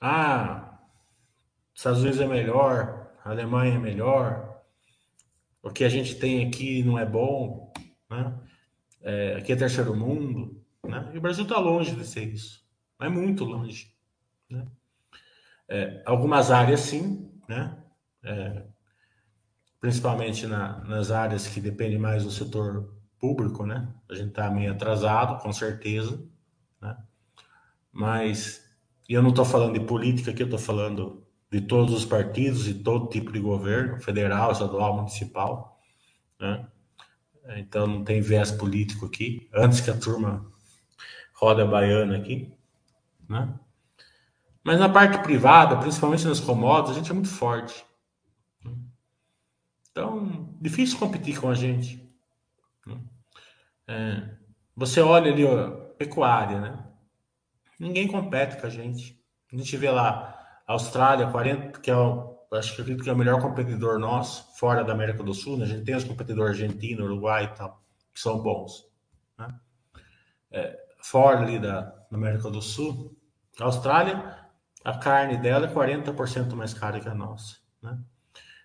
Ah, 0.00 0.78
Estados 1.74 2.00
Unidos 2.00 2.20
é 2.20 2.26
melhor, 2.26 3.12
Alemanha 3.24 3.74
é 3.74 3.78
melhor, 3.78 4.62
o 5.62 5.70
que 5.70 5.84
a 5.84 5.88
gente 5.88 6.14
tem 6.14 6.46
aqui 6.46 6.82
não 6.82 6.98
é 6.98 7.04
bom, 7.04 7.72
né? 8.08 8.38
É, 9.02 9.36
aqui 9.36 9.52
é 9.52 9.56
terceiro 9.56 9.94
mundo, 9.94 10.64
né? 10.84 11.10
E 11.12 11.18
o 11.18 11.20
Brasil 11.20 11.44
está 11.44 11.58
longe 11.58 11.94
de 11.94 12.06
ser 12.06 12.24
isso, 12.24 12.64
é 13.00 13.08
muito 13.08 13.44
longe, 13.44 13.92
né? 14.48 14.66
É, 15.68 16.02
algumas 16.06 16.50
áreas 16.50 16.80
sim, 16.80 17.30
né? 17.48 17.76
é, 18.26 18.62
principalmente 19.80 20.46
na, 20.46 20.78
nas 20.84 21.10
áreas 21.10 21.46
que 21.46 21.60
dependem 21.60 21.98
mais 21.98 22.24
do 22.24 22.30
setor 22.30 22.92
público, 23.18 23.64
né? 23.64 23.88
A 24.08 24.14
gente 24.14 24.28
está 24.28 24.50
meio 24.50 24.72
atrasado, 24.72 25.42
com 25.42 25.52
certeza, 25.52 26.22
né? 26.80 26.96
Mas 27.92 28.66
e 29.08 29.14
eu 29.14 29.22
não 29.22 29.30
estou 29.30 29.44
falando 29.44 29.78
de 29.78 29.86
política 29.86 30.30
aqui, 30.30 30.42
eu 30.42 30.46
estou 30.46 30.58
falando 30.58 31.22
de 31.50 31.60
todos 31.60 31.94
os 31.94 32.04
partidos 32.04 32.66
e 32.66 32.74
todo 32.74 33.08
tipo 33.08 33.30
de 33.30 33.38
governo, 33.38 34.00
federal, 34.00 34.50
estadual, 34.50 34.96
municipal, 34.96 35.80
né? 36.40 36.66
Então 37.56 37.86
não 37.86 38.04
tem 38.04 38.20
viés 38.20 38.50
político 38.50 39.06
aqui. 39.06 39.48
Antes 39.54 39.80
que 39.80 39.90
a 39.90 39.96
turma 39.96 40.44
roda 41.34 41.64
baiana 41.64 42.16
aqui, 42.16 42.52
né? 43.28 43.54
Mas 44.64 44.80
na 44.80 44.88
parte 44.88 45.18
privada, 45.18 45.76
principalmente 45.76 46.26
nas 46.26 46.40
commodities, 46.40 46.96
a 46.96 46.98
gente 46.98 47.10
é 47.10 47.14
muito 47.14 47.28
forte. 47.28 47.86
Então, 49.96 50.54
difícil 50.60 50.98
competir 50.98 51.40
com 51.40 51.48
a 51.48 51.54
gente. 51.54 52.06
Né? 52.86 53.00
É, 53.88 54.28
você 54.76 55.00
olha 55.00 55.32
ali, 55.32 55.42
ó, 55.42 55.70
pecuária, 55.96 56.60
né? 56.60 56.86
Ninguém 57.80 58.06
compete 58.06 58.60
com 58.60 58.66
a 58.66 58.70
gente. 58.70 59.18
A 59.50 59.56
gente 59.56 59.74
vê 59.78 59.90
lá, 59.90 60.38
Austrália, 60.66 61.30
40, 61.30 61.80
que 61.80 61.90
é 61.90 61.96
o, 61.96 62.36
acho 62.52 62.74
que 62.74 62.82
acredito 62.82 63.04
que 63.04 63.08
é 63.08 63.12
o 63.14 63.16
melhor 63.16 63.40
competidor 63.40 63.98
nosso, 63.98 64.54
fora 64.58 64.84
da 64.84 64.92
América 64.92 65.22
do 65.22 65.32
Sul, 65.32 65.56
né? 65.56 65.64
A 65.64 65.68
gente 65.68 65.86
tem 65.86 65.96
os 65.96 66.04
competidores 66.04 66.60
argentino, 66.60 67.06
Uruguai 67.06 67.44
e 67.44 67.56
tal, 67.56 67.82
que 68.12 68.20
são 68.20 68.38
bons. 68.42 68.86
Né? 69.38 69.48
É, 70.50 70.78
fora 71.00 71.40
ali 71.40 71.58
da, 71.58 71.80
da 71.80 72.18
América 72.18 72.50
do 72.50 72.60
Sul, 72.60 73.16
a 73.58 73.64
Austrália, 73.64 74.46
a 74.84 74.98
carne 74.98 75.38
dela 75.38 75.66
é 75.66 75.72
40% 75.72 76.52
mais 76.52 76.74
cara 76.74 77.00
que 77.00 77.08
a 77.08 77.14
nossa. 77.14 77.56
Né? 77.80 77.98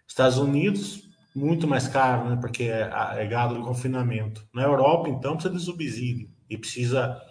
Estados 0.06 0.38
Unidos, 0.38 1.10
muito 1.34 1.67
mais 1.67 1.88
caro, 1.88 2.30
né? 2.30 2.38
Porque 2.39 2.63
é, 2.63 2.89
é 3.15 3.26
gado 3.26 3.56
de 3.56 3.62
confinamento. 3.62 4.48
Na 4.54 4.63
Europa, 4.63 5.10
então, 5.10 5.36
precisa 5.36 5.56
de 5.56 5.63
subsídio 5.63 6.30
e 6.50 6.58
precisa 6.58 7.22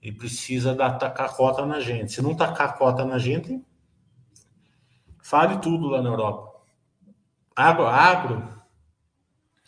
e 0.00 0.12
precisa 0.12 0.74
dar 0.74 0.92
tacar 0.92 1.34
cota 1.34 1.66
na 1.66 1.80
gente. 1.80 2.12
Se 2.12 2.22
não 2.22 2.34
tacar 2.34 2.78
cota 2.78 3.04
na 3.04 3.18
gente, 3.18 3.60
fale 5.20 5.58
tudo 5.58 5.88
lá 5.88 6.00
na 6.00 6.08
Europa. 6.08 6.60
Agro, 7.54 7.86
agro, 7.86 8.62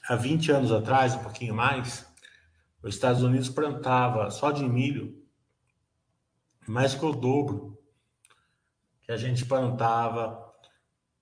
há 0.09 0.14
20 0.14 0.53
anos 0.53 0.71
atrás, 0.71 1.16
um 1.16 1.19
pouquinho 1.19 1.55
mais, 1.55 2.07
os 2.81 2.95
Estados 2.95 3.23
Unidos 3.23 3.49
plantava 3.49 4.31
só 4.31 4.53
de 4.53 4.64
milho 4.64 5.21
mais 6.66 6.95
que 6.95 7.05
o 7.05 7.12
dobro 7.12 7.77
que 9.03 9.11
a 9.11 9.16
gente 9.16 9.45
plantava 9.45 10.39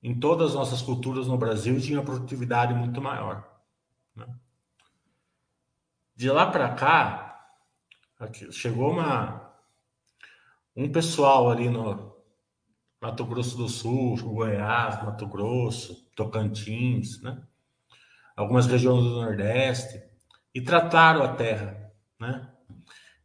em 0.02 0.18
todas 0.18 0.50
as 0.50 0.54
nossas 0.54 0.82
culturas 0.82 1.26
no 1.26 1.36
Brasil 1.36 1.80
tinha 1.80 2.02
produtividade 2.02 2.72
muito 2.72 3.00
maior. 3.00 3.46
Né? 4.14 4.26
De 6.14 6.30
lá 6.30 6.50
para 6.50 6.74
cá, 6.74 7.48
aqui, 8.18 8.50
chegou 8.52 8.92
uma, 8.92 9.52
um 10.76 10.90
pessoal 10.90 11.50
ali 11.50 11.68
no 11.68 12.16
Mato 13.00 13.24
Grosso 13.24 13.56
do 13.56 13.68
Sul, 13.68 14.16
Goiás, 14.16 15.02
Mato 15.02 15.26
Grosso, 15.26 16.08
Tocantins, 16.14 17.20
né? 17.22 17.42
algumas 18.36 18.66
regiões 18.66 19.02
do 19.02 19.20
Nordeste, 19.20 20.02
e 20.54 20.60
trataram 20.60 21.22
a 21.22 21.34
terra. 21.34 21.92
Né? 22.18 22.48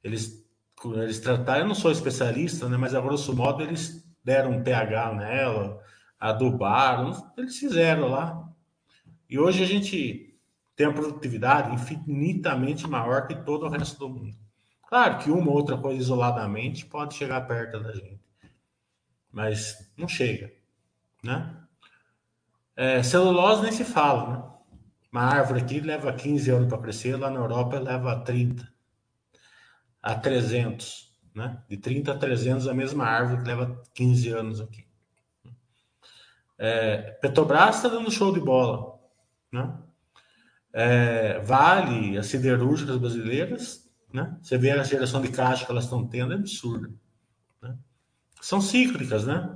Eles, 0.04 0.44
eles 0.86 1.20
trataram, 1.20 1.62
eu 1.62 1.68
não 1.68 1.76
sou 1.76 1.92
especialista, 1.92 2.68
né? 2.68 2.78
mas 2.78 2.96
a 2.96 3.02
grosso 3.02 3.36
modo 3.36 3.62
eles 3.62 4.04
deram 4.24 4.52
um 4.52 4.64
pH 4.64 5.14
nela, 5.14 5.84
adubaram, 6.24 7.34
eles 7.36 7.58
fizeram 7.60 8.08
lá. 8.08 8.50
E 9.30 9.38
hoje 9.38 9.62
a 9.62 9.68
gente 9.68 10.40
tem 10.74 10.88
uma 10.88 10.96
produtividade 10.96 11.74
infinitamente 11.76 12.88
maior 12.88 13.28
que 13.28 13.36
todo 13.36 13.66
o 13.66 13.70
resto 13.70 14.00
do 14.00 14.10
mundo. 14.10 14.38
Claro 14.88 15.18
que 15.18 15.30
uma 15.30 15.50
ou 15.50 15.58
outra 15.58 15.78
coisa 15.78 16.00
isoladamente 16.00 16.86
pode 16.86 17.16
chegar 17.16 17.42
perto 17.42 17.82
da 17.82 17.92
gente, 17.92 18.22
mas 19.32 19.92
não 19.98 20.08
chega, 20.08 20.54
né? 21.22 21.58
É, 22.74 23.04
celulose 23.04 23.64
nem 23.64 23.72
se 23.74 23.84
fala, 23.84 24.30
né? 24.30 24.44
Uma 25.12 25.24
árvore 25.24 25.60
aqui 25.60 25.82
leva 25.82 26.14
15 26.14 26.50
anos 26.50 26.70
para 26.70 26.82
crescer, 26.82 27.18
lá 27.18 27.30
na 27.30 27.40
Europa 27.40 27.78
leva 27.80 28.22
30 28.22 28.66
a 30.02 30.16
300, 30.16 31.12
né? 31.36 31.62
De 31.68 31.76
30 31.76 32.14
a 32.14 32.18
300 32.18 32.68
a 32.68 32.74
mesma 32.74 33.06
árvore 33.06 33.42
que 33.42 33.48
leva 33.48 33.84
15 33.94 34.30
anos 34.30 34.62
aqui. 34.62 34.93
É, 36.66 37.12
Petrobras 37.20 37.76
está 37.76 37.90
dando 37.90 38.10
show 38.10 38.32
de 38.32 38.40
bola. 38.40 38.98
Né? 39.52 39.78
É, 40.72 41.40
vale, 41.40 42.18
as 42.18 42.28
siderúrgicas 42.28 42.96
brasileiras, 42.96 43.92
né? 44.14 44.38
você 44.42 44.58
vê 44.58 44.72
a 44.72 44.82
geração 44.82 45.22
de 45.22 45.28
caixa 45.28 45.66
que 45.66 45.72
elas 45.72 45.84
estão 45.84 46.08
tendo, 46.08 46.32
é 46.32 46.38
absurda. 46.38 46.90
Né? 47.62 47.76
São 48.40 48.62
cíclicas, 48.62 49.26
né? 49.26 49.54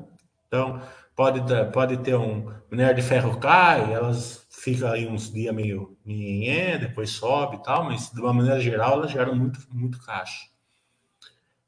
Então, 0.48 0.82
pode, 1.16 1.40
pode 1.72 1.96
ter 2.00 2.16
um 2.16 2.54
minério 2.70 2.98
de 2.98 3.02
ferro 3.02 3.40
cai, 3.40 3.94
elas 3.94 4.46
ficam 4.52 4.92
aí 4.92 5.08
uns 5.08 5.32
dias 5.32 5.56
meio, 5.56 5.98
meio 6.04 6.78
depois 6.78 7.12
sobe 7.12 7.56
e 7.56 7.64
tal, 7.64 7.86
mas 7.86 8.12
de 8.12 8.20
uma 8.20 8.34
maneira 8.34 8.60
geral 8.60 8.96
elas 8.96 9.12
geram 9.12 9.34
muito, 9.34 9.66
muito 9.72 9.98
caixa. 10.04 10.46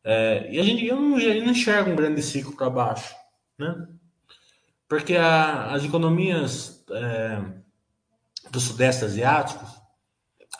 É, 0.04 0.52
e 0.52 0.60
a 0.60 0.63
gente 0.63 0.86
eu 0.86 0.99
não, 0.99 1.17
eu 1.17 1.45
não 1.45 1.52
enxerga 1.52 1.89
um 1.89 1.95
grande 1.95 2.21
ciclo 2.21 2.58
para 2.58 2.69
baixo, 2.69 3.15
né? 3.58 3.88
Porque 4.89 5.15
a, 5.15 5.71
as 5.71 5.84
economias 5.84 6.84
é, 6.89 7.41
do 8.49 8.60
Sudeste 8.60 9.06
Asiático 9.06 9.63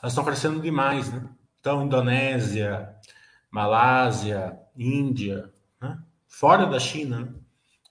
elas 0.02 0.14
estão 0.14 0.24
crescendo 0.24 0.62
demais, 0.62 1.12
né? 1.12 1.28
Então, 1.60 1.84
Indonésia, 1.84 2.96
Malásia, 3.52 4.58
Índia, 4.78 5.52
né? 5.82 5.98
fora 6.28 6.66
da 6.68 6.80
China, 6.80 7.22
né? 7.22 7.34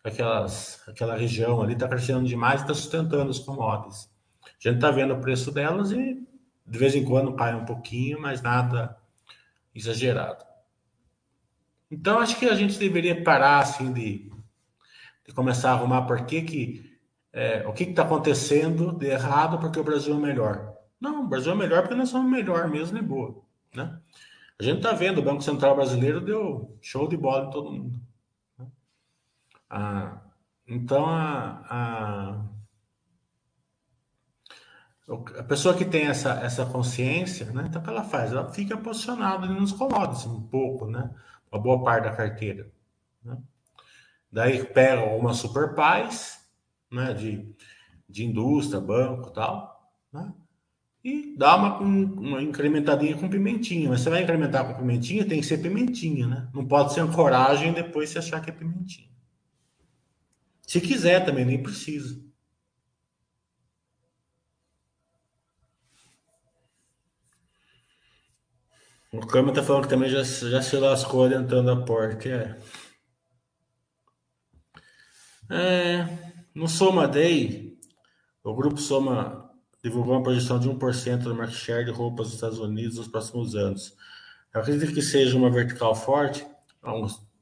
Aquelas, 0.05 0.81
aquela 0.89 1.17
região 1.17 1.61
ali 1.61 1.75
está 1.75 1.89
crescendo 1.89 2.25
demais 2.25 2.61
e 2.61 2.65
está 2.65 2.73
sustentando 2.73 3.31
os 3.31 3.41
commodities. 3.41 4.09
A 4.45 4.69
gente 4.69 4.77
está 4.77 4.91
vendo 4.91 5.13
o 5.13 5.21
preço 5.21 5.51
delas 5.51 5.91
e 5.91 6.27
de 6.67 6.79
vez 6.79 6.95
em 6.95 7.05
quando 7.05 7.35
cai 7.35 7.55
um 7.55 7.65
pouquinho, 7.65 8.21
mas 8.21 8.41
nada 8.41 8.97
exagerado. 9.75 10.45
Então, 11.91 12.21
acho 12.21 12.39
que 12.39 12.47
a 12.47 12.55
gente 12.55 12.79
deveria 12.79 13.23
parar 13.23 13.59
assim 13.59 13.93
de 13.93 14.31
de 15.29 15.35
começar 15.35 15.71
a 15.71 15.75
arrumar 15.75 16.03
por 16.03 16.25
que 16.25 16.41
que 16.41 16.99
é, 17.31 17.65
o 17.69 17.73
que 17.75 17.85
está 17.85 18.03
acontecendo 18.03 18.93
de 18.93 19.07
errado 19.07 19.59
porque 19.59 19.79
o 19.79 19.85
Brasil 19.85 20.15
é 20.17 20.19
melhor. 20.19 20.75
Não, 20.99 21.25
o 21.25 21.29
Brasil 21.29 21.53
é 21.53 21.55
melhor 21.55 21.83
porque 21.83 21.95
nós 21.95 22.09
somos 22.09 22.31
melhor 22.31 22.67
mesmo 22.69 22.97
e 22.97 23.03
boa, 23.03 23.43
né? 23.75 24.01
A 24.59 24.65
gente 24.65 24.79
está 24.79 24.93
vendo, 24.93 25.19
o 25.19 25.23
Banco 25.23 25.43
Central 25.43 25.77
Brasileiro 25.77 26.21
deu 26.21 26.77
show 26.81 27.07
de 27.07 27.17
bola 27.17 27.47
em 27.47 27.51
todo 27.51 27.71
mundo. 27.71 28.01
Né? 28.59 28.67
Ah, 29.71 30.21
então, 30.67 31.07
a, 31.07 31.63
a, 31.69 32.45
a, 35.39 35.43
pessoa 35.45 35.77
que 35.77 35.85
tem 35.85 36.07
essa, 36.07 36.41
essa 36.41 36.67
consciência, 36.67 37.53
né? 37.53 37.67
Então, 37.69 37.81
o 37.81 37.85
que 37.85 37.91
ela 37.91 38.03
faz? 38.03 38.33
Ela 38.33 38.51
fica 38.51 38.77
posicionada 38.77 39.47
nos 39.47 39.73
commodities 39.73 40.27
um 40.27 40.43
pouco, 40.43 40.87
né? 40.87 41.09
Uma 41.53 41.61
boa 41.61 41.85
parte 41.85 42.05
da 42.05 42.17
carteira. 42.17 42.69
Né? 43.23 43.39
Daí 44.31 44.65
pega 44.65 45.05
uma 45.05 45.33
super 45.33 45.75
paz, 45.75 46.47
né, 46.91 47.15
de, 47.15 47.55
de 48.09 48.25
indústria, 48.25 48.81
banco 48.81 49.31
tal, 49.31 49.91
né, 50.13 50.33
e 51.03 51.35
dá 51.37 51.57
uma, 51.57 51.79
uma 51.79 52.43
incrementadinha 52.43 53.17
com 53.17 53.29
pimentinha. 53.29 53.89
Mas 53.89 54.01
você 54.01 54.11
vai 54.11 54.23
incrementar 54.23 54.67
com 54.67 54.75
pimentinha, 54.75 55.27
tem 55.27 55.41
que 55.41 55.47
ser 55.47 55.59
pimentinha, 55.59 56.27
né? 56.27 56.49
Não 56.53 56.67
pode 56.67 56.93
ser 56.93 57.01
ancoragem 57.01 57.73
depois 57.73 58.11
você 58.11 58.19
achar 58.19 58.41
que 58.43 58.51
é 58.51 58.53
pimentinha. 58.53 59.09
Se 60.67 60.81
quiser 60.81 61.25
também, 61.25 61.45
nem 61.45 61.63
precisa. 61.63 62.21
O 69.11 69.27
Câmara 69.27 69.55
tá 69.55 69.63
falando 69.63 69.85
que 69.85 69.89
também 69.89 70.11
já, 70.11 70.23
já 70.23 70.61
se 70.61 70.77
lascou 70.77 71.25
adiantando 71.25 71.71
a 71.71 71.85
porta. 71.85 72.29
É. 72.29 72.59
É, 75.51 76.07
no 76.55 76.69
Soma 76.69 77.09
Day, 77.09 77.79
o 78.45 78.55
grupo 78.55 78.79
Soma 78.79 79.51
divulgou 79.83 80.15
uma 80.15 80.23
projeção 80.23 80.59
de 80.59 80.69
1% 80.69 81.19
do 81.23 81.35
market 81.35 81.57
share 81.57 81.85
de 81.85 81.91
roupas 81.91 82.27
dos 82.27 82.35
Estados 82.35 82.59
Unidos 82.59 82.99
nos 82.99 83.09
próximos 83.09 83.55
anos. 83.55 83.97
Eu 84.53 84.61
acredito 84.61 84.93
que 84.93 85.03
seja 85.03 85.37
uma 85.37 85.51
vertical 85.51 85.95
forte. 85.95 86.47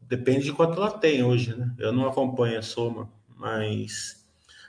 depende 0.00 0.44
de 0.44 0.52
quanto 0.52 0.80
ela 0.80 0.90
tem 0.90 1.24
hoje, 1.24 1.56
né? 1.56 1.74
Eu 1.78 1.92
não 1.92 2.06
acompanho 2.06 2.58
a 2.58 2.62
Soma, 2.62 3.10
mas 3.28 4.24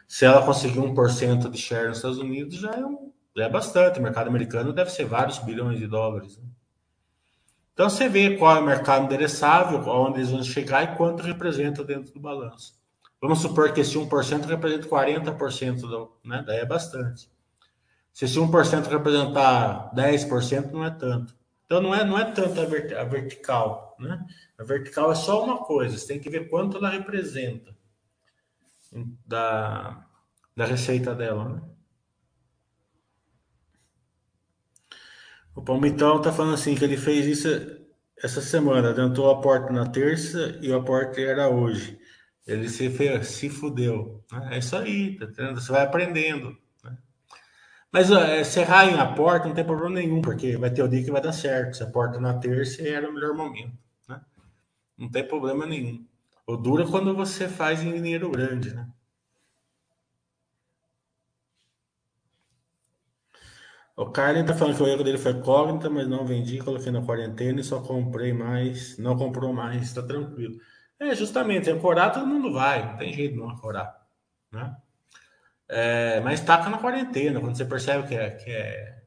se 0.07 0.25
ela 0.25 0.45
conseguir 0.45 0.79
1% 0.79 1.49
de 1.49 1.57
share 1.57 1.89
nos 1.89 1.97
Estados 1.97 2.17
Unidos, 2.17 2.59
já 2.59 2.71
é, 2.71 2.85
um, 2.85 3.11
já 3.35 3.45
é 3.45 3.49
bastante. 3.49 3.99
O 3.99 4.01
mercado 4.01 4.27
americano 4.27 4.73
deve 4.73 4.89
ser 4.89 5.05
vários 5.05 5.37
bilhões 5.39 5.77
de 5.77 5.85
dólares. 5.85 6.37
Né? 6.37 6.45
Então 7.73 7.89
você 7.89 8.09
vê 8.09 8.35
qual 8.37 8.57
é 8.57 8.59
o 8.59 8.65
mercado 8.65 9.05
endereçável, 9.05 9.79
onde 9.87 10.19
eles 10.19 10.31
vão 10.31 10.43
chegar 10.43 10.83
e 10.83 10.95
quanto 10.95 11.21
representa 11.21 11.83
dentro 11.83 12.11
do 12.13 12.19
balanço. 12.19 12.73
Vamos 13.21 13.39
supor 13.39 13.73
que 13.73 13.81
esse 13.81 13.97
1% 13.97 14.45
representa 14.45 14.87
40%, 14.87 15.81
do, 15.81 16.17
né? 16.23 16.43
Daí 16.45 16.59
é 16.59 16.65
bastante. 16.65 17.29
Se 18.13 18.25
esse 18.25 18.39
1% 18.39 18.87
representar 18.87 19.91
10%, 19.93 20.71
não 20.71 20.85
é 20.85 20.91
tanto. 20.91 21.35
Então 21.65 21.81
não 21.81 21.93
é, 21.93 22.03
não 22.03 22.17
é 22.17 22.31
tanto 22.31 22.61
a, 22.61 22.65
vert, 22.65 22.93
a 22.93 23.03
vertical, 23.03 23.95
né? 23.99 24.25
A 24.57 24.63
vertical 24.63 25.11
é 25.11 25.15
só 25.15 25.43
uma 25.43 25.57
coisa, 25.57 25.97
você 25.97 26.07
tem 26.07 26.19
que 26.19 26.29
ver 26.29 26.49
quanto 26.49 26.77
ela 26.77 26.89
representa 26.89 27.75
da, 29.25 30.05
da 30.55 30.65
receita 30.65 31.13
dela, 31.13 31.49
né? 31.49 31.61
O 35.55 35.61
Palmitão 35.61 36.21
tá 36.21 36.31
falando 36.31 36.53
assim 36.53 36.75
que 36.75 36.83
ele 36.83 36.97
fez 36.97 37.25
isso 37.25 37.47
essa 38.23 38.41
semana, 38.41 38.93
tentou 38.93 39.29
a 39.29 39.41
porta 39.41 39.73
na 39.73 39.87
terça 39.87 40.57
e 40.61 40.71
o 40.71 40.77
aporte 40.77 41.23
era 41.23 41.49
hoje. 41.49 41.99
Ele 42.47 42.69
se, 42.69 42.89
se 43.23 43.49
fudeu. 43.49 44.23
Né? 44.31 44.49
É 44.53 44.57
isso 44.59 44.75
aí, 44.77 45.17
tá 45.17 45.25
entendendo? 45.25 45.59
Você 45.59 45.71
vai 45.71 45.83
aprendendo. 45.83 46.57
Né? 46.83 46.97
Mas 47.91 48.09
uh, 48.09 48.45
se 48.45 48.61
errar 48.61 48.85
em 48.85 48.97
a 48.97 49.05
porta, 49.05 49.47
não 49.47 49.53
tem 49.53 49.65
problema 49.65 49.95
nenhum, 49.95 50.21
porque 50.21 50.55
vai 50.55 50.71
ter 50.71 50.81
o 50.81 50.87
dia 50.87 51.03
que 51.03 51.11
vai 51.11 51.21
dar 51.21 51.33
certo. 51.33 51.75
Se 51.75 51.83
a 51.83 51.91
porta 51.91 52.19
na 52.21 52.39
terça 52.39 52.81
era 52.87 53.09
o 53.09 53.13
melhor 53.13 53.35
momento. 53.35 53.77
Né? 54.07 54.21
Não 54.97 55.11
tem 55.11 55.27
problema 55.27 55.65
nenhum. 55.65 56.05
O 56.47 56.55
duro 56.55 56.83
é 56.83 56.89
quando 56.89 57.13
você 57.13 57.49
faz 57.49 57.83
em 57.83 57.93
dinheiro 57.93 58.31
grande, 58.31 58.73
né? 58.73 58.87
O 63.97 64.11
Carlin 64.11 64.45
tá 64.45 64.53
falando 64.53 64.77
que 64.77 64.83
o 64.83 64.87
erro 64.87 65.03
dele 65.03 65.17
foi 65.17 65.41
cognita, 65.41 65.89
mas 65.89 66.07
não 66.07 66.23
vendi, 66.23 66.59
coloquei 66.59 66.91
na 66.91 67.01
quarentena 67.01 67.59
e 67.59 67.63
só 67.63 67.81
comprei 67.81 68.31
mais, 68.31 68.95
não 68.99 69.17
comprou 69.17 69.51
mais, 69.51 69.91
tá 69.91 70.03
tranquilo. 70.03 70.55
É, 70.99 71.15
justamente, 71.15 71.69
ancorar 71.69 72.11
todo 72.11 72.25
mundo 72.25 72.51
vai, 72.51 72.85
não 72.85 72.97
tem 72.97 73.13
jeito 73.13 73.33
de 73.33 73.39
não 73.39 73.49
ancorar, 73.49 74.07
né? 74.51 74.75
É, 75.69 76.19
mas 76.21 76.41
taca 76.41 76.69
na 76.69 76.77
quarentena, 76.77 77.39
quando 77.39 77.55
você 77.55 77.65
percebe 77.65 78.07
que, 78.07 78.15
é, 78.15 78.29
que, 78.31 78.49
é, 78.49 79.03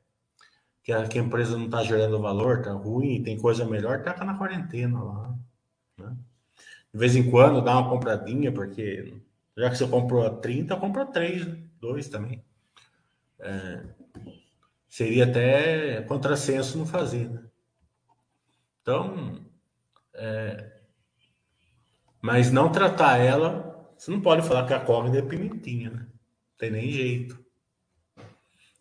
que, 0.83 0.93
a, 0.93 1.09
que 1.09 1.19
a 1.19 1.23
empresa 1.23 1.57
não 1.57 1.65
está 1.65 1.83
gerando 1.83 2.21
valor, 2.21 2.63
tá 2.63 2.73
ruim, 2.73 3.23
tem 3.23 3.39
coisa 3.39 3.65
melhor, 3.65 4.03
taca 4.03 4.25
na 4.25 4.37
quarentena 4.37 5.03
lá. 5.03 5.35
Né? 5.99 6.17
De 6.93 6.99
vez 6.99 7.17
em 7.17 7.31
quando 7.31 7.63
dá 7.63 7.79
uma 7.79 7.89
compradinha, 7.89 8.53
porque 8.53 9.21
já 9.57 9.71
que 9.71 9.77
você 9.77 9.89
comprou 9.89 10.29
30, 10.39 10.77
compra 10.77 11.07
3, 11.07 11.47
2 11.81 12.07
né? 12.07 12.13
também. 12.13 12.45
É, 13.41 13.83
seria 14.89 15.25
até 15.25 16.03
contrassenso 16.03 16.77
não 16.77 16.85
fazer, 16.85 17.31
né? 17.31 17.43
Então, 18.83 19.41
é, 20.15 20.80
Mas 22.23 22.51
não 22.51 22.71
tratar 22.71 23.19
ela, 23.19 23.89
você 23.97 24.11
não 24.11 24.21
pode 24.21 24.47
falar 24.47 24.67
que 24.67 24.75
a 24.75 24.81
córrega 24.81 25.19
é 25.19 25.23
pimentinha, 25.23 25.91
né? 25.91 26.01
Não 26.01 26.59
tem 26.59 26.71
nem 26.71 26.91
jeito. 26.91 27.43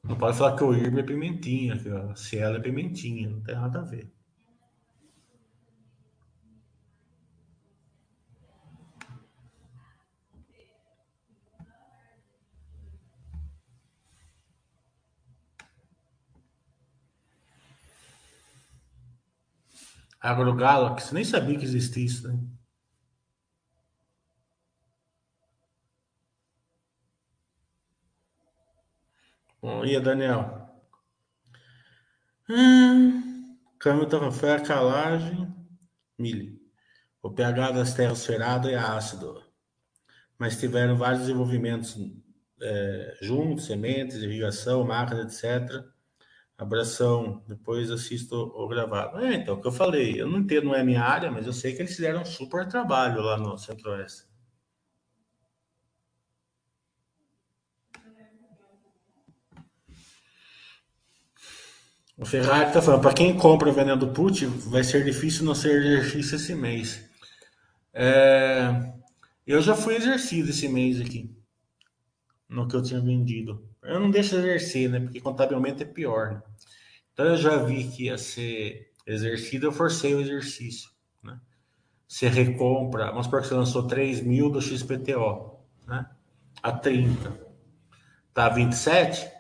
Não 0.03 0.15
pode 0.17 0.37
falar 0.37 0.55
que 0.57 0.63
o 0.63 0.73
IRB 0.73 0.99
é 0.99 1.03
pimentinha, 1.03 1.77
que 1.77 1.89
a 1.89 2.15
Cielo 2.15 2.57
é 2.57 2.59
pimentinha, 2.59 3.29
não 3.29 3.41
tem 3.41 3.55
nada 3.55 3.79
a 3.79 3.83
ver. 3.83 4.11
AgroGalaxy, 20.21 21.13
nem 21.13 21.23
sabia 21.23 21.57
que 21.57 21.63
existia 21.63 22.05
isso, 22.05 22.27
né? 22.27 22.37
Bom, 29.61 29.83
e 29.85 29.99
Daniel? 29.99 30.69
Hum, 32.49 33.57
câmbio 33.77 34.31
foi 34.31 34.51
a 34.51 34.61
calagem. 34.61 35.53
O 37.21 37.29
pH 37.29 37.71
das 37.71 37.93
terras 37.93 38.25
ferado 38.25 38.69
é 38.69 38.75
ácido, 38.75 39.43
mas 40.37 40.57
tiveram 40.59 40.97
vários 40.97 41.21
desenvolvimentos 41.21 41.97
é, 42.61 43.17
juntos, 43.21 43.65
sementes, 43.65 44.17
irrigação, 44.17 44.85
máquina, 44.85 45.23
etc. 45.23 45.83
Abração, 46.57 47.43
depois 47.47 47.91
assisto 47.91 48.35
o 48.35 48.67
gravado. 48.67 49.19
É, 49.19 49.33
então, 49.35 49.55
o 49.55 49.61
que 49.61 49.67
eu 49.67 49.71
falei, 49.71 50.21
eu 50.21 50.27
não 50.27 50.39
entendo, 50.39 50.65
não 50.67 50.75
é 50.75 50.83
minha 50.83 51.03
área, 51.03 51.31
mas 51.31 51.45
eu 51.45 51.53
sei 51.53 51.73
que 51.73 51.81
eles 51.81 51.95
fizeram 51.95 52.21
um 52.21 52.25
super 52.25 52.67
trabalho 52.67 53.21
lá 53.21 53.37
no 53.37 53.57
Centro-Oeste. 53.57 54.28
O 62.19 62.25
Ferrari 62.25 62.67
está 62.67 62.81
falando, 62.81 63.01
para 63.01 63.13
quem 63.13 63.37
compra 63.37 63.71
vendendo 63.71 64.09
put, 64.09 64.45
vai 64.45 64.83
ser 64.83 65.05
difícil 65.05 65.45
não 65.45 65.55
ser 65.55 65.81
exercício 65.81 66.35
esse 66.35 66.53
mês. 66.53 67.09
É, 67.93 68.91
eu 69.47 69.61
já 69.61 69.73
fui 69.73 69.95
exercido 69.95 70.49
esse 70.49 70.67
mês 70.67 70.99
aqui, 70.99 71.33
no 72.49 72.67
que 72.67 72.75
eu 72.75 72.83
tinha 72.83 72.99
vendido. 72.99 73.65
Eu 73.81 74.01
não 74.01 74.11
deixo 74.11 74.35
exercer, 74.35 74.89
né? 74.89 74.99
Porque 74.99 75.21
contabilmente 75.21 75.83
é 75.83 75.85
pior. 75.85 76.33
Né? 76.33 76.41
Então 77.13 77.25
eu 77.25 77.37
já 77.37 77.55
vi 77.55 77.85
que 77.85 78.07
ia 78.07 78.17
ser 78.17 78.91
exercido, 79.07 79.67
eu 79.67 79.71
forcei 79.71 80.13
o 80.13 80.19
exercício. 80.19 80.89
Né? 81.23 81.39
Você 82.05 82.27
recompra, 82.27 83.11
vamos 83.11 83.27
supor 83.27 83.41
que 83.41 83.47
você 83.47 83.53
lançou 83.53 83.87
3 83.87 84.19
mil 84.23 84.49
do 84.49 84.61
XPTO, 84.61 85.57
né? 85.87 86.05
A 86.61 86.73
30. 86.73 87.47
Tá 88.33 88.47
a 88.47 88.49
27, 88.49 89.38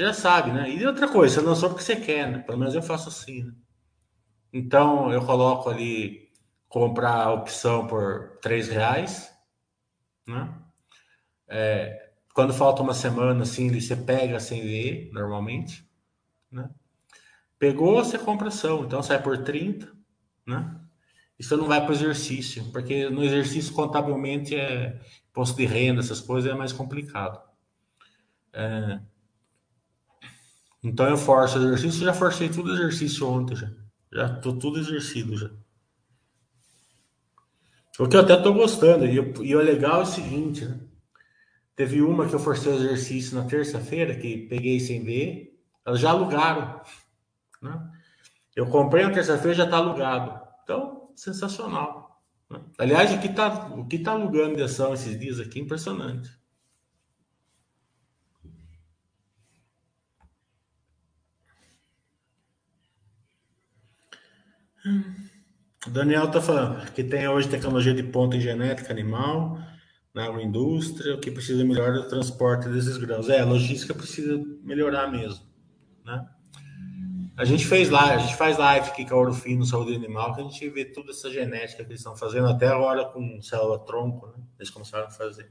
você 0.00 0.06
já 0.06 0.14
sabe, 0.14 0.50
né? 0.50 0.70
E 0.70 0.86
outra 0.86 1.06
coisa, 1.06 1.34
você 1.34 1.40
lançou 1.46 1.68
porque 1.68 1.84
você 1.84 1.96
quer, 1.96 2.30
né? 2.30 2.38
Pelo 2.38 2.58
menos 2.58 2.74
eu 2.74 2.82
faço 2.82 3.08
assim, 3.08 3.44
né? 3.44 3.52
Então 4.52 5.12
eu 5.12 5.24
coloco 5.24 5.68
ali 5.68 6.30
comprar 6.68 7.24
a 7.24 7.32
opção 7.34 7.86
por 7.86 8.38
3 8.40 8.68
reais, 8.68 9.30
né? 10.26 10.54
É, 11.46 12.12
quando 12.32 12.54
falta 12.54 12.82
uma 12.82 12.94
semana, 12.94 13.42
assim, 13.42 13.68
você 13.68 13.94
pega 13.94 14.40
sem 14.40 14.62
ver, 14.62 15.10
normalmente, 15.12 15.86
né? 16.50 16.70
Pegou, 17.58 18.02
você 18.02 18.18
compra 18.18 18.48
ação, 18.48 18.84
então 18.84 19.02
sai 19.02 19.22
por 19.22 19.44
30, 19.44 19.92
né? 20.46 20.80
Isso 21.38 21.56
não 21.56 21.66
vai 21.66 21.80
para 21.80 21.90
o 21.90 21.94
exercício, 21.94 22.70
porque 22.72 23.10
no 23.10 23.22
exercício 23.22 23.74
contabilmente 23.74 24.56
é 24.56 24.98
imposto 25.28 25.56
de 25.56 25.66
renda, 25.66 26.00
essas 26.00 26.20
coisas 26.20 26.50
é 26.50 26.54
mais 26.54 26.72
complicado. 26.72 27.40
É, 28.52 29.00
então 30.82 31.06
eu 31.06 31.16
forço 31.16 31.58
exercício, 31.58 32.04
já 32.04 32.12
forcei 32.12 32.48
tudo 32.48 32.72
exercício 32.72 33.28
ontem 33.28 33.56
já. 33.56 33.70
Já 34.12 34.28
tô 34.28 34.52
tudo 34.54 34.78
exercido 34.78 35.36
já. 35.36 35.50
O 37.98 38.08
que 38.08 38.16
eu 38.16 38.20
até 38.20 38.36
tô 38.36 38.52
gostando, 38.54 39.04
e, 39.04 39.14
e 39.14 39.54
o 39.54 39.60
legal 39.60 40.00
é 40.00 40.02
o 40.04 40.06
seguinte, 40.06 40.64
né? 40.64 40.80
Teve 41.76 42.02
uma 42.02 42.28
que 42.28 42.34
eu 42.34 42.38
forcei 42.38 42.72
o 42.72 42.76
exercício 42.76 43.36
na 43.36 43.44
terça-feira, 43.44 44.14
que 44.14 44.46
peguei 44.48 44.78
sem 44.80 45.02
ver, 45.02 45.58
elas 45.84 46.00
já 46.00 46.10
alugaram. 46.10 46.80
Né? 47.62 47.90
Eu 48.54 48.66
comprei 48.66 49.04
na 49.04 49.12
terça-feira 49.12 49.54
já 49.54 49.64
está 49.64 49.78
alugado. 49.78 50.40
Então, 50.62 51.10
sensacional. 51.16 52.22
Né? 52.50 52.60
Aliás, 52.78 53.12
o 53.12 53.18
que 53.18 53.28
está 53.28 53.68
o 53.68 53.86
que 53.86 53.98
tá 53.98 54.12
alugando 54.12 54.56
de 54.56 54.62
ação 54.62 54.92
esses 54.92 55.18
dias 55.18 55.40
aqui 55.40 55.58
é 55.58 55.62
impressionante. 55.62 56.30
O 65.86 65.90
Daniel 65.90 66.26
está 66.26 66.40
falando 66.40 66.90
que 66.92 67.02
tem 67.02 67.26
hoje 67.28 67.48
tecnologia 67.48 67.94
de 67.94 68.02
ponta 68.02 68.36
em 68.36 68.40
genética 68.40 68.92
animal 68.92 69.58
na 70.14 70.24
agroindústria, 70.24 71.14
o 71.14 71.20
que 71.20 71.30
precisa 71.30 71.64
melhorar 71.64 72.00
o 72.00 72.08
transporte 72.08 72.68
desses 72.68 72.96
grãos. 72.96 73.28
É, 73.28 73.40
a 73.40 73.44
logística 73.44 73.94
precisa 73.94 74.42
melhorar 74.62 75.10
mesmo, 75.10 75.44
né? 76.04 76.26
A 77.36 77.44
gente 77.44 77.64
fez 77.64 77.88
lá, 77.88 78.14
a 78.14 78.18
gente 78.18 78.36
faz 78.36 78.58
live 78.58 78.88
aqui 78.88 79.06
com 79.06 79.14
a 79.14 79.18
Orofino 79.18 79.64
Saúde 79.64 79.94
Animal, 79.94 80.34
que 80.34 80.42
a 80.42 80.44
gente 80.44 80.68
vê 80.68 80.84
toda 80.84 81.10
essa 81.10 81.30
genética 81.30 81.82
que 81.82 81.90
eles 81.90 82.00
estão 82.00 82.14
fazendo 82.14 82.48
até 82.48 82.66
agora 82.66 83.06
com 83.06 83.40
célula 83.40 83.78
tronco, 83.78 84.26
né? 84.26 84.44
Eles 84.58 84.68
começaram 84.68 85.06
a 85.06 85.10
fazer. 85.10 85.50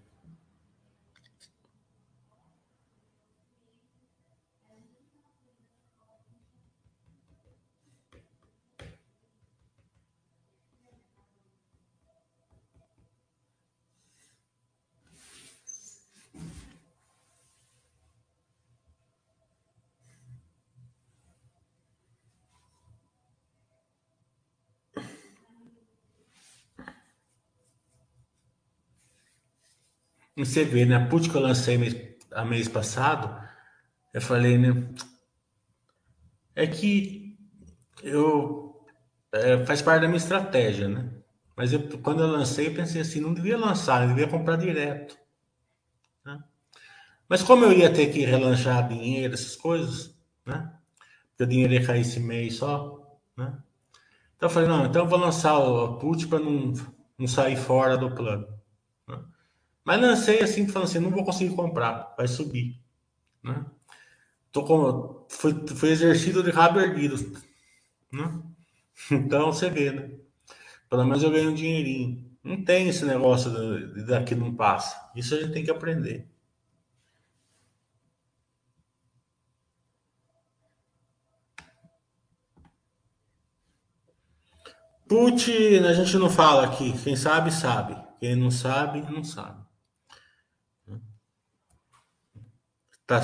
Você 30.39 30.63
vê, 30.63 30.85
né? 30.85 30.95
A 30.95 31.05
put 31.05 31.29
que 31.29 31.35
eu 31.35 31.41
lancei 31.41 31.77
mês, 31.77 31.95
a 32.31 32.45
mês 32.45 32.67
passado, 32.69 33.45
eu 34.13 34.21
falei, 34.21 34.57
né? 34.57 34.89
É 36.55 36.65
que 36.65 37.37
eu 38.01 38.85
é, 39.33 39.65
faz 39.65 39.81
parte 39.81 40.01
da 40.01 40.07
minha 40.07 40.17
estratégia, 40.17 40.87
né? 40.87 41.11
Mas 41.57 41.73
eu, 41.73 41.81
quando 41.99 42.23
eu 42.23 42.27
lancei, 42.27 42.67
eu 42.67 42.73
pensei 42.73 43.01
assim, 43.01 43.19
não 43.19 43.33
devia 43.33 43.57
lançar, 43.57 44.03
eu 44.03 44.09
devia 44.09 44.27
comprar 44.27 44.55
direto. 44.55 45.17
Né? 46.25 46.41
Mas 47.27 47.43
como 47.43 47.65
eu 47.65 47.73
ia 47.73 47.93
ter 47.93 48.07
que 48.07 48.21
relanchar 48.21 48.87
dinheiro, 48.87 49.33
essas 49.33 49.57
coisas, 49.57 50.17
né? 50.45 50.73
Porque 51.31 51.43
o 51.43 51.47
dinheiro 51.47 51.73
ia 51.73 51.85
cair 51.85 52.01
esse 52.01 52.19
mês 52.19 52.55
só, 52.55 53.19
né? 53.35 53.57
Então 54.37 54.47
eu 54.47 54.53
falei, 54.53 54.69
não, 54.69 54.85
então 54.85 55.03
eu 55.03 55.09
vou 55.09 55.19
lançar 55.19 55.57
o 55.59 55.97
put 55.97 56.27
para 56.27 56.39
não, 56.39 56.73
não 57.17 57.27
sair 57.27 57.57
fora 57.57 57.97
do 57.97 58.15
plano. 58.15 58.58
Mas 59.83 60.01
lancei 60.01 60.41
assim, 60.41 60.67
falando 60.67 60.87
assim, 60.89 60.99
não 60.99 61.09
vou 61.09 61.25
conseguir 61.25 61.55
comprar, 61.55 62.13
vai 62.17 62.27
subir. 62.27 62.79
Né? 63.43 63.65
Tô 64.51 64.63
com, 64.63 65.25
foi, 65.29 65.53
foi 65.67 65.89
exercido 65.89 66.43
de 66.43 66.51
rabo 66.51 66.79
erguido. 66.79 67.15
Né? 68.11 68.41
Então 69.11 69.51
você 69.51 69.69
vê, 69.69 69.91
né? 69.91 70.11
Pelo 70.89 71.05
menos 71.05 71.23
eu 71.23 71.31
ganho 71.31 71.51
um 71.51 71.53
dinheirinho. 71.53 72.29
Não 72.43 72.63
tem 72.63 72.89
esse 72.89 73.05
negócio 73.05 73.51
de, 73.51 74.03
daqui 74.05 74.35
não 74.35 74.55
passa. 74.55 75.09
Isso 75.15 75.35
a 75.35 75.39
gente 75.39 75.53
tem 75.53 75.63
que 75.63 75.71
aprender. 75.71 76.27
Put, 85.07 85.51
a 85.79 85.93
gente 85.93 86.17
não 86.17 86.29
fala 86.29 86.65
aqui. 86.65 86.93
Quem 87.03 87.15
sabe, 87.15 87.51
sabe. 87.51 87.97
Quem 88.19 88.35
não 88.35 88.51
sabe, 88.51 89.01
não 89.11 89.23
sabe. 89.23 89.58
Tá, 93.09 93.23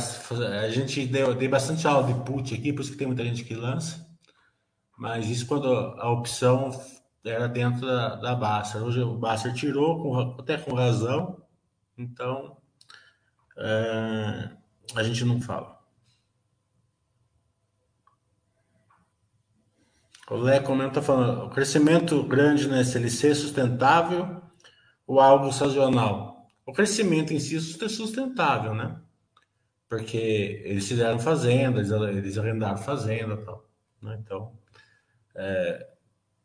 a 0.64 0.70
gente 0.72 1.06
deu, 1.06 1.36
bastante 1.48 1.86
aula 1.86 2.12
de 2.12 2.20
put 2.26 2.56
aqui, 2.56 2.74
por 2.74 2.82
isso 2.82 2.92
que 2.92 2.98
tem 2.98 3.06
muita 3.06 3.24
gente 3.24 3.44
que 3.44 3.54
lança. 3.54 4.04
Mas 4.98 5.30
isso 5.30 5.46
quando 5.46 5.68
a 5.68 6.10
opção 6.10 6.72
era 7.24 7.48
dentro 7.48 7.86
da, 7.86 8.16
da 8.16 8.34
Basser. 8.34 8.84
Hoje 8.84 9.02
o 9.02 9.16
Basser 9.16 9.54
tirou, 9.54 10.02
com, 10.02 10.42
até 10.42 10.58
com 10.58 10.74
razão. 10.74 11.40
Então, 11.96 12.58
é, 13.60 14.50
a 14.96 15.04
gente 15.04 15.24
não 15.24 15.40
fala. 15.40 15.80
O 20.32 20.36
Lé 20.38 20.60
comenta 20.62 21.00
falando, 21.00 21.46
o 21.46 21.50
crescimento 21.52 22.24
grande 22.24 22.68
na 22.68 22.82
SLC 22.82 23.30
é 23.30 23.36
sustentável 23.36 24.42
ou 25.06 25.20
algo 25.20 25.54
sazonal? 25.54 26.48
O 26.66 26.74
crescimento 26.74 27.36
em 27.36 27.40
si 27.40 27.56
é 27.56 27.88
sustentável, 27.88 28.74
né? 28.74 29.05
Porque 29.88 30.62
eles 30.66 30.88
fizeram 30.88 31.20
fazenda, 31.20 31.80
eles, 32.10 32.38
arrendaram 32.38 32.78
fazenda 32.78 33.38
tal. 33.38 33.66
Né? 34.02 34.18
Então, 34.20 34.52
é, 35.36 35.88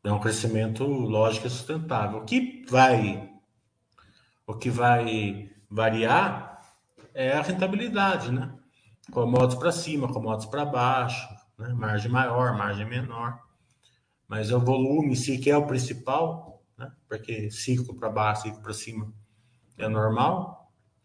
é 0.05 0.12
um 0.12 0.20
crescimento 0.20 0.84
lógico 0.84 1.47
e 1.47 1.51
sustentável. 1.51 2.18
O 2.18 2.24
que 2.24 2.64
vai, 2.68 3.30
o 4.47 4.55
que 4.55 4.70
vai 4.70 5.51
variar 5.70 6.62
é 7.14 7.32
a 7.32 7.43
rentabilidade, 7.43 8.30
né? 8.30 8.55
Commodities 9.11 9.59
para 9.59 9.72
cima, 9.72 10.12
commodities 10.12 10.51
para 10.51 10.64
baixo, 10.64 11.28
né? 11.59 11.68
margem 11.72 12.11
maior, 12.11 12.57
margem 12.57 12.86
menor. 12.86 13.38
Mas 14.28 14.51
é 14.51 14.57
o 14.57 14.61
volume, 14.61 15.16
se 15.16 15.38
que 15.38 15.51
é 15.51 15.57
o 15.57 15.66
principal, 15.66 16.62
né? 16.78 16.93
porque 17.09 17.51
ciclo 17.51 17.95
para 17.95 18.09
baixo, 18.09 18.43
ciclo 18.43 18.62
para 18.62 18.72
cima 18.72 19.12
é 19.76 19.88
normal. 19.88 20.59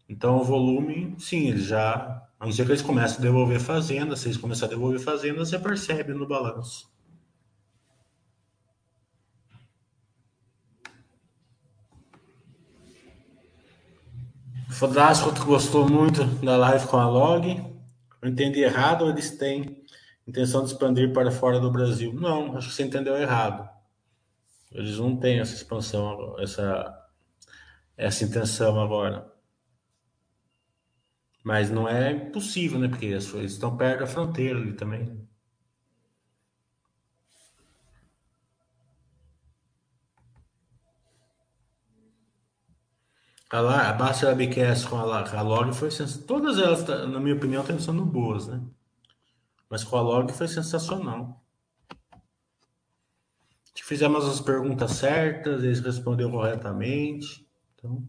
Então 0.08 0.38
o 0.38 0.44
volume, 0.44 1.14
sim, 1.18 1.48
ele 1.48 1.62
já. 1.62 2.22
A 2.38 2.44
não 2.44 2.52
ser 2.52 2.64
que 2.64 2.72
eles 2.72 2.82
comecem 2.82 3.18
a 3.18 3.22
devolver 3.22 3.58
fazenda, 3.60 4.14
se 4.14 4.28
eles 4.28 4.36
começarem 4.36 4.74
a 4.74 4.76
devolver 4.76 5.00
fazenda, 5.00 5.44
você 5.44 5.58
percebe 5.58 6.12
no 6.12 6.26
balanço. 6.26 6.94
Fodasco 14.70 15.32
gostou 15.46 15.88
muito 15.88 16.24
da 16.44 16.56
live 16.58 16.86
com 16.86 16.98
a 16.98 17.08
Log. 17.08 17.48
Eu 18.20 18.28
entendi 18.28 18.60
errado, 18.60 19.08
eles 19.08 19.30
têm 19.30 19.82
intenção 20.28 20.62
de 20.64 20.72
expandir 20.72 21.12
para 21.12 21.30
fora 21.30 21.58
do 21.58 21.70
Brasil. 21.70 22.12
Não, 22.12 22.56
acho 22.56 22.68
que 22.68 22.74
você 22.74 22.82
entendeu 22.82 23.16
errado. 23.16 23.66
Eles 24.70 24.98
não 24.98 25.16
têm 25.16 25.38
essa 25.38 25.54
expansão, 25.54 26.36
essa, 26.38 26.94
essa 27.96 28.24
intenção 28.24 28.78
agora. 28.78 29.35
Mas 31.46 31.70
não 31.70 31.88
é 31.88 32.10
impossível, 32.10 32.76
né? 32.76 32.88
Porque 32.88 33.06
eles 33.06 33.32
estão 33.32 33.76
perto 33.76 34.00
da 34.00 34.06
fronteira 34.08 34.58
ali 34.58 34.72
também. 34.72 35.16
A, 43.48 43.60
lá, 43.60 43.90
a 43.90 43.92
Basta 43.92 44.34
BQS 44.34 44.86
com 44.86 44.96
a, 44.96 45.22
a 45.22 45.42
Log 45.42 45.72
foi 45.72 45.88
Todas 46.26 46.58
elas, 46.58 46.82
tá, 46.82 47.06
na 47.06 47.20
minha 47.20 47.36
opinião, 47.36 47.62
estão 47.62 47.78
sendo 47.78 48.04
boas, 48.04 48.48
né? 48.48 48.60
Mas 49.70 49.84
com 49.84 49.96
a 49.96 50.00
log 50.00 50.32
foi 50.32 50.48
sensacional. 50.48 51.44
Fizemos 53.84 54.24
as 54.24 54.40
perguntas 54.40 54.90
certas, 54.94 55.62
eles 55.62 55.78
responderam 55.78 56.32
corretamente. 56.32 57.48
Então, 57.76 58.04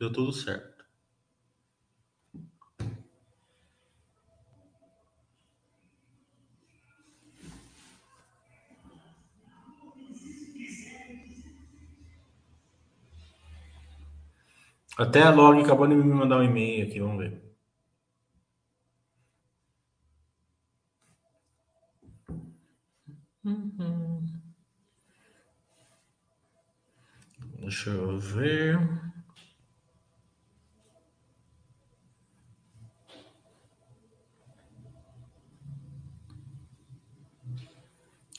deu 0.00 0.12
tudo 0.12 0.32
certo. 0.32 0.71
Até 15.02 15.20
a 15.22 15.30
log 15.30 15.60
acabou 15.60 15.88
de 15.88 15.96
me 15.96 16.04
mandar 16.04 16.38
um 16.38 16.44
e-mail 16.44 16.86
aqui, 16.86 17.00
vamos 17.00 17.18
ver. 17.18 17.42
Uhum. 23.44 24.24
Deixa 27.58 27.90
eu 27.90 28.16
ver. 28.18 28.78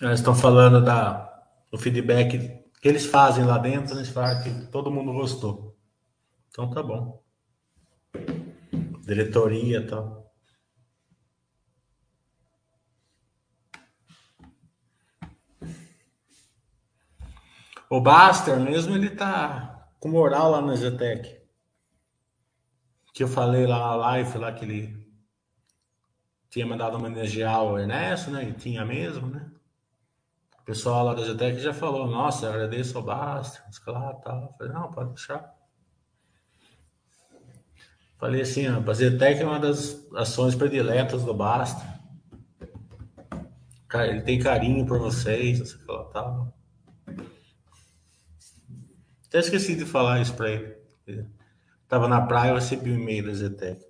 Eles 0.02 0.20
estão 0.20 0.34
falando 0.34 0.84
da, 0.84 1.44
do 1.70 1.78
feedback 1.78 2.64
que 2.82 2.88
eles 2.88 3.06
fazem 3.06 3.44
lá 3.44 3.58
dentro, 3.58 3.96
eles 3.98 4.10
falam 4.10 4.42
que 4.42 4.68
todo 4.72 4.92
mundo 4.92 5.12
gostou. 5.12 5.63
Então 6.54 6.70
tá 6.70 6.84
bom. 6.84 7.20
Diretoria 9.02 9.80
e 9.80 9.88
tal. 9.88 10.32
O 17.90 18.00
Baster 18.00 18.60
mesmo, 18.60 18.96
ele 18.96 19.10
tá 19.10 19.90
com 20.00 20.10
moral 20.10 20.52
lá 20.52 20.62
na 20.62 20.76
Zetec. 20.76 21.42
Que 23.16 23.24
eu 23.24 23.28
falei 23.28 23.66
lá 23.66 23.80
na 23.80 23.96
live, 23.96 24.38
lá 24.38 24.54
que 24.54 24.64
ele 24.64 25.12
tinha 26.52 26.68
mandado 26.68 26.98
homenagear 26.98 27.64
o 27.64 27.80
Ernesto, 27.80 28.30
né? 28.30 28.48
E 28.48 28.54
tinha 28.54 28.86
mesmo, 28.86 29.26
né? 29.26 29.52
O 30.60 30.64
pessoal 30.66 31.04
lá 31.04 31.16
da 31.16 31.24
Zetec 31.24 31.60
já 31.60 31.74
falou, 31.74 32.06
nossa, 32.06 32.48
agradeço 32.48 32.96
ao 32.96 33.04
Baster, 33.04 33.64
lá, 33.88 34.14
tal. 34.18 34.44
Eu 34.44 34.54
falei, 34.54 34.74
não, 34.74 34.92
pode 34.92 35.10
deixar. 35.10 35.63
Falei 38.24 38.40
assim, 38.40 38.66
a 38.68 38.94
Zetec 38.94 39.42
é 39.42 39.46
uma 39.46 39.60
das 39.60 40.02
ações 40.16 40.56
prediletas 40.56 41.26
do 41.26 41.34
Baster. 41.34 41.86
Ele 43.96 44.22
tem 44.22 44.40
carinho 44.40 44.86
por 44.86 44.98
vocês, 44.98 45.72
sei 45.72 45.86
lá, 45.86 46.06
tal. 46.06 46.58
Até 49.28 49.40
esqueci 49.40 49.76
de 49.76 49.84
falar 49.84 50.22
isso 50.22 50.34
para 50.36 50.52
ele. 50.52 51.28
Tava 51.90 52.08
na 52.08 52.22
praia, 52.22 52.52
eu 52.52 52.56
recebi 52.56 52.92
um 52.92 52.96
e-mail 52.96 53.26
da 53.26 53.34
Zetec. 53.34 53.86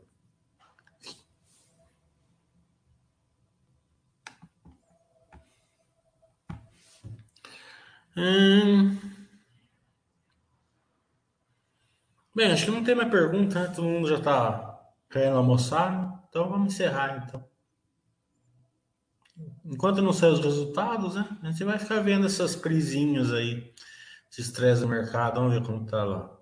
Hum... 8.18 9.13
Bem, 12.36 12.52
acho 12.52 12.66
que 12.66 12.72
não 12.72 12.84
tem 12.84 12.96
mais 12.96 13.10
pergunta, 13.10 13.60
né? 13.60 13.68
Todo 13.68 13.88
mundo 13.88 14.08
já 14.08 14.18
está 14.18 14.80
querendo 15.10 15.38
almoçar, 15.38 16.26
então 16.30 16.50
vamos 16.50 16.74
encerrar 16.74 17.26
então. 17.28 17.44
Enquanto 19.66 20.02
não 20.02 20.14
saem 20.14 20.34
os 20.34 20.40
resultados, 20.44 21.16
né? 21.16 21.28
A 21.44 21.52
gente 21.52 21.64
vai 21.64 21.78
ficar 21.78 22.00
vendo 22.00 22.26
essas 22.26 22.56
crisinhas 22.56 23.32
aí 23.32 23.74
esse 24.34 24.42
estresse 24.42 24.82
do 24.82 24.88
mercado, 24.88 25.36
vamos 25.36 25.54
ver 25.54 25.64
como 25.64 25.86
tá 25.86 26.04
lá. 26.04 26.36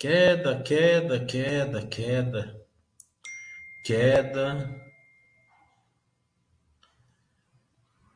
Queda, 0.00 0.60
queda, 0.62 1.24
queda, 1.24 1.86
queda. 1.86 2.60
Queda. 3.84 4.82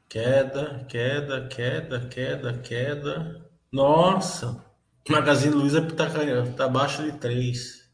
Queda, 0.08 0.84
queda, 0.88 1.46
queda, 1.46 2.08
queda, 2.08 2.58
queda. 2.58 3.50
Nossa! 3.70 4.65
Magazine 5.08 5.54
Luiza 5.54 5.80
tá, 5.82 6.06
tá 6.56 6.64
abaixo 6.64 7.02
de 7.02 7.12
3. 7.12 7.90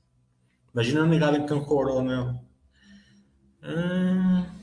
Imagina 0.73 1.07
negado 1.07 1.37
em 1.37 1.47
Cancorô, 1.47 2.03
né? 2.03 2.41
Hum... 3.63 4.63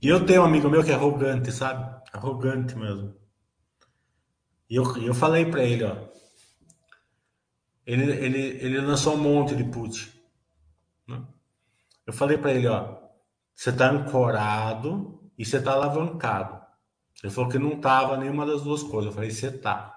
E 0.00 0.08
eu 0.08 0.26
tenho 0.26 0.42
um 0.42 0.44
amigo 0.44 0.68
meu 0.68 0.82
que 0.82 0.90
é 0.90 0.94
arrogante, 0.94 1.52
sabe? 1.52 2.02
Arrogante 2.12 2.76
mesmo. 2.76 3.14
E 4.68 4.74
eu, 4.74 4.96
eu 4.96 5.14
falei 5.14 5.44
para 5.48 5.62
ele, 5.62 5.84
ó. 5.84 5.96
Ele, 7.86 8.10
ele, 8.10 8.38
ele 8.64 8.80
lançou 8.80 9.14
um 9.14 9.18
monte 9.18 9.54
de 9.54 9.62
put. 9.62 10.12
Né? 11.06 11.24
Eu 12.04 12.12
falei 12.12 12.36
para 12.36 12.52
ele, 12.52 12.66
ó. 12.66 13.01
Você 13.54 13.72
tá 13.72 13.90
ancorado 13.90 15.30
e 15.38 15.44
você 15.44 15.60
tá 15.60 15.72
alavancado. 15.72 16.60
Ele 17.22 17.32
falou 17.32 17.50
que 17.50 17.58
não 17.58 17.80
tava 17.80 18.16
nenhuma 18.16 18.44
das 18.44 18.62
duas 18.62 18.82
coisas. 18.82 19.06
Eu 19.06 19.12
falei, 19.12 19.30
você 19.30 19.56
tá. 19.56 19.96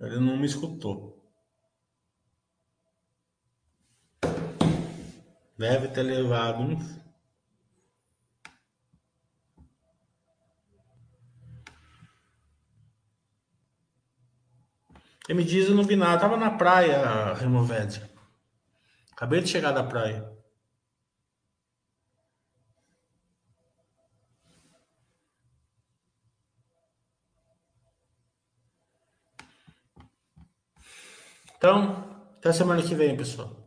Ele 0.00 0.18
não 0.18 0.36
me 0.36 0.46
escutou. 0.46 1.22
Deve 5.56 5.88
ter 5.88 6.02
levado 6.02 6.62
um 6.62 7.04
Ele 15.28 15.38
me 15.38 15.44
diz, 15.44 15.68
eu 15.68 15.74
não 15.74 15.84
vi 15.84 15.96
nada. 15.96 16.20
tava 16.20 16.36
na 16.36 16.50
praia, 16.50 17.32
Removed. 17.34 18.02
Acabei 19.12 19.40
de 19.40 19.48
chegar 19.48 19.72
da 19.72 19.82
praia. 19.82 20.33
Então, 31.64 32.04
até 32.36 32.52
semana 32.52 32.82
que 32.82 32.94
vem, 32.94 33.16
pessoal. 33.16 33.63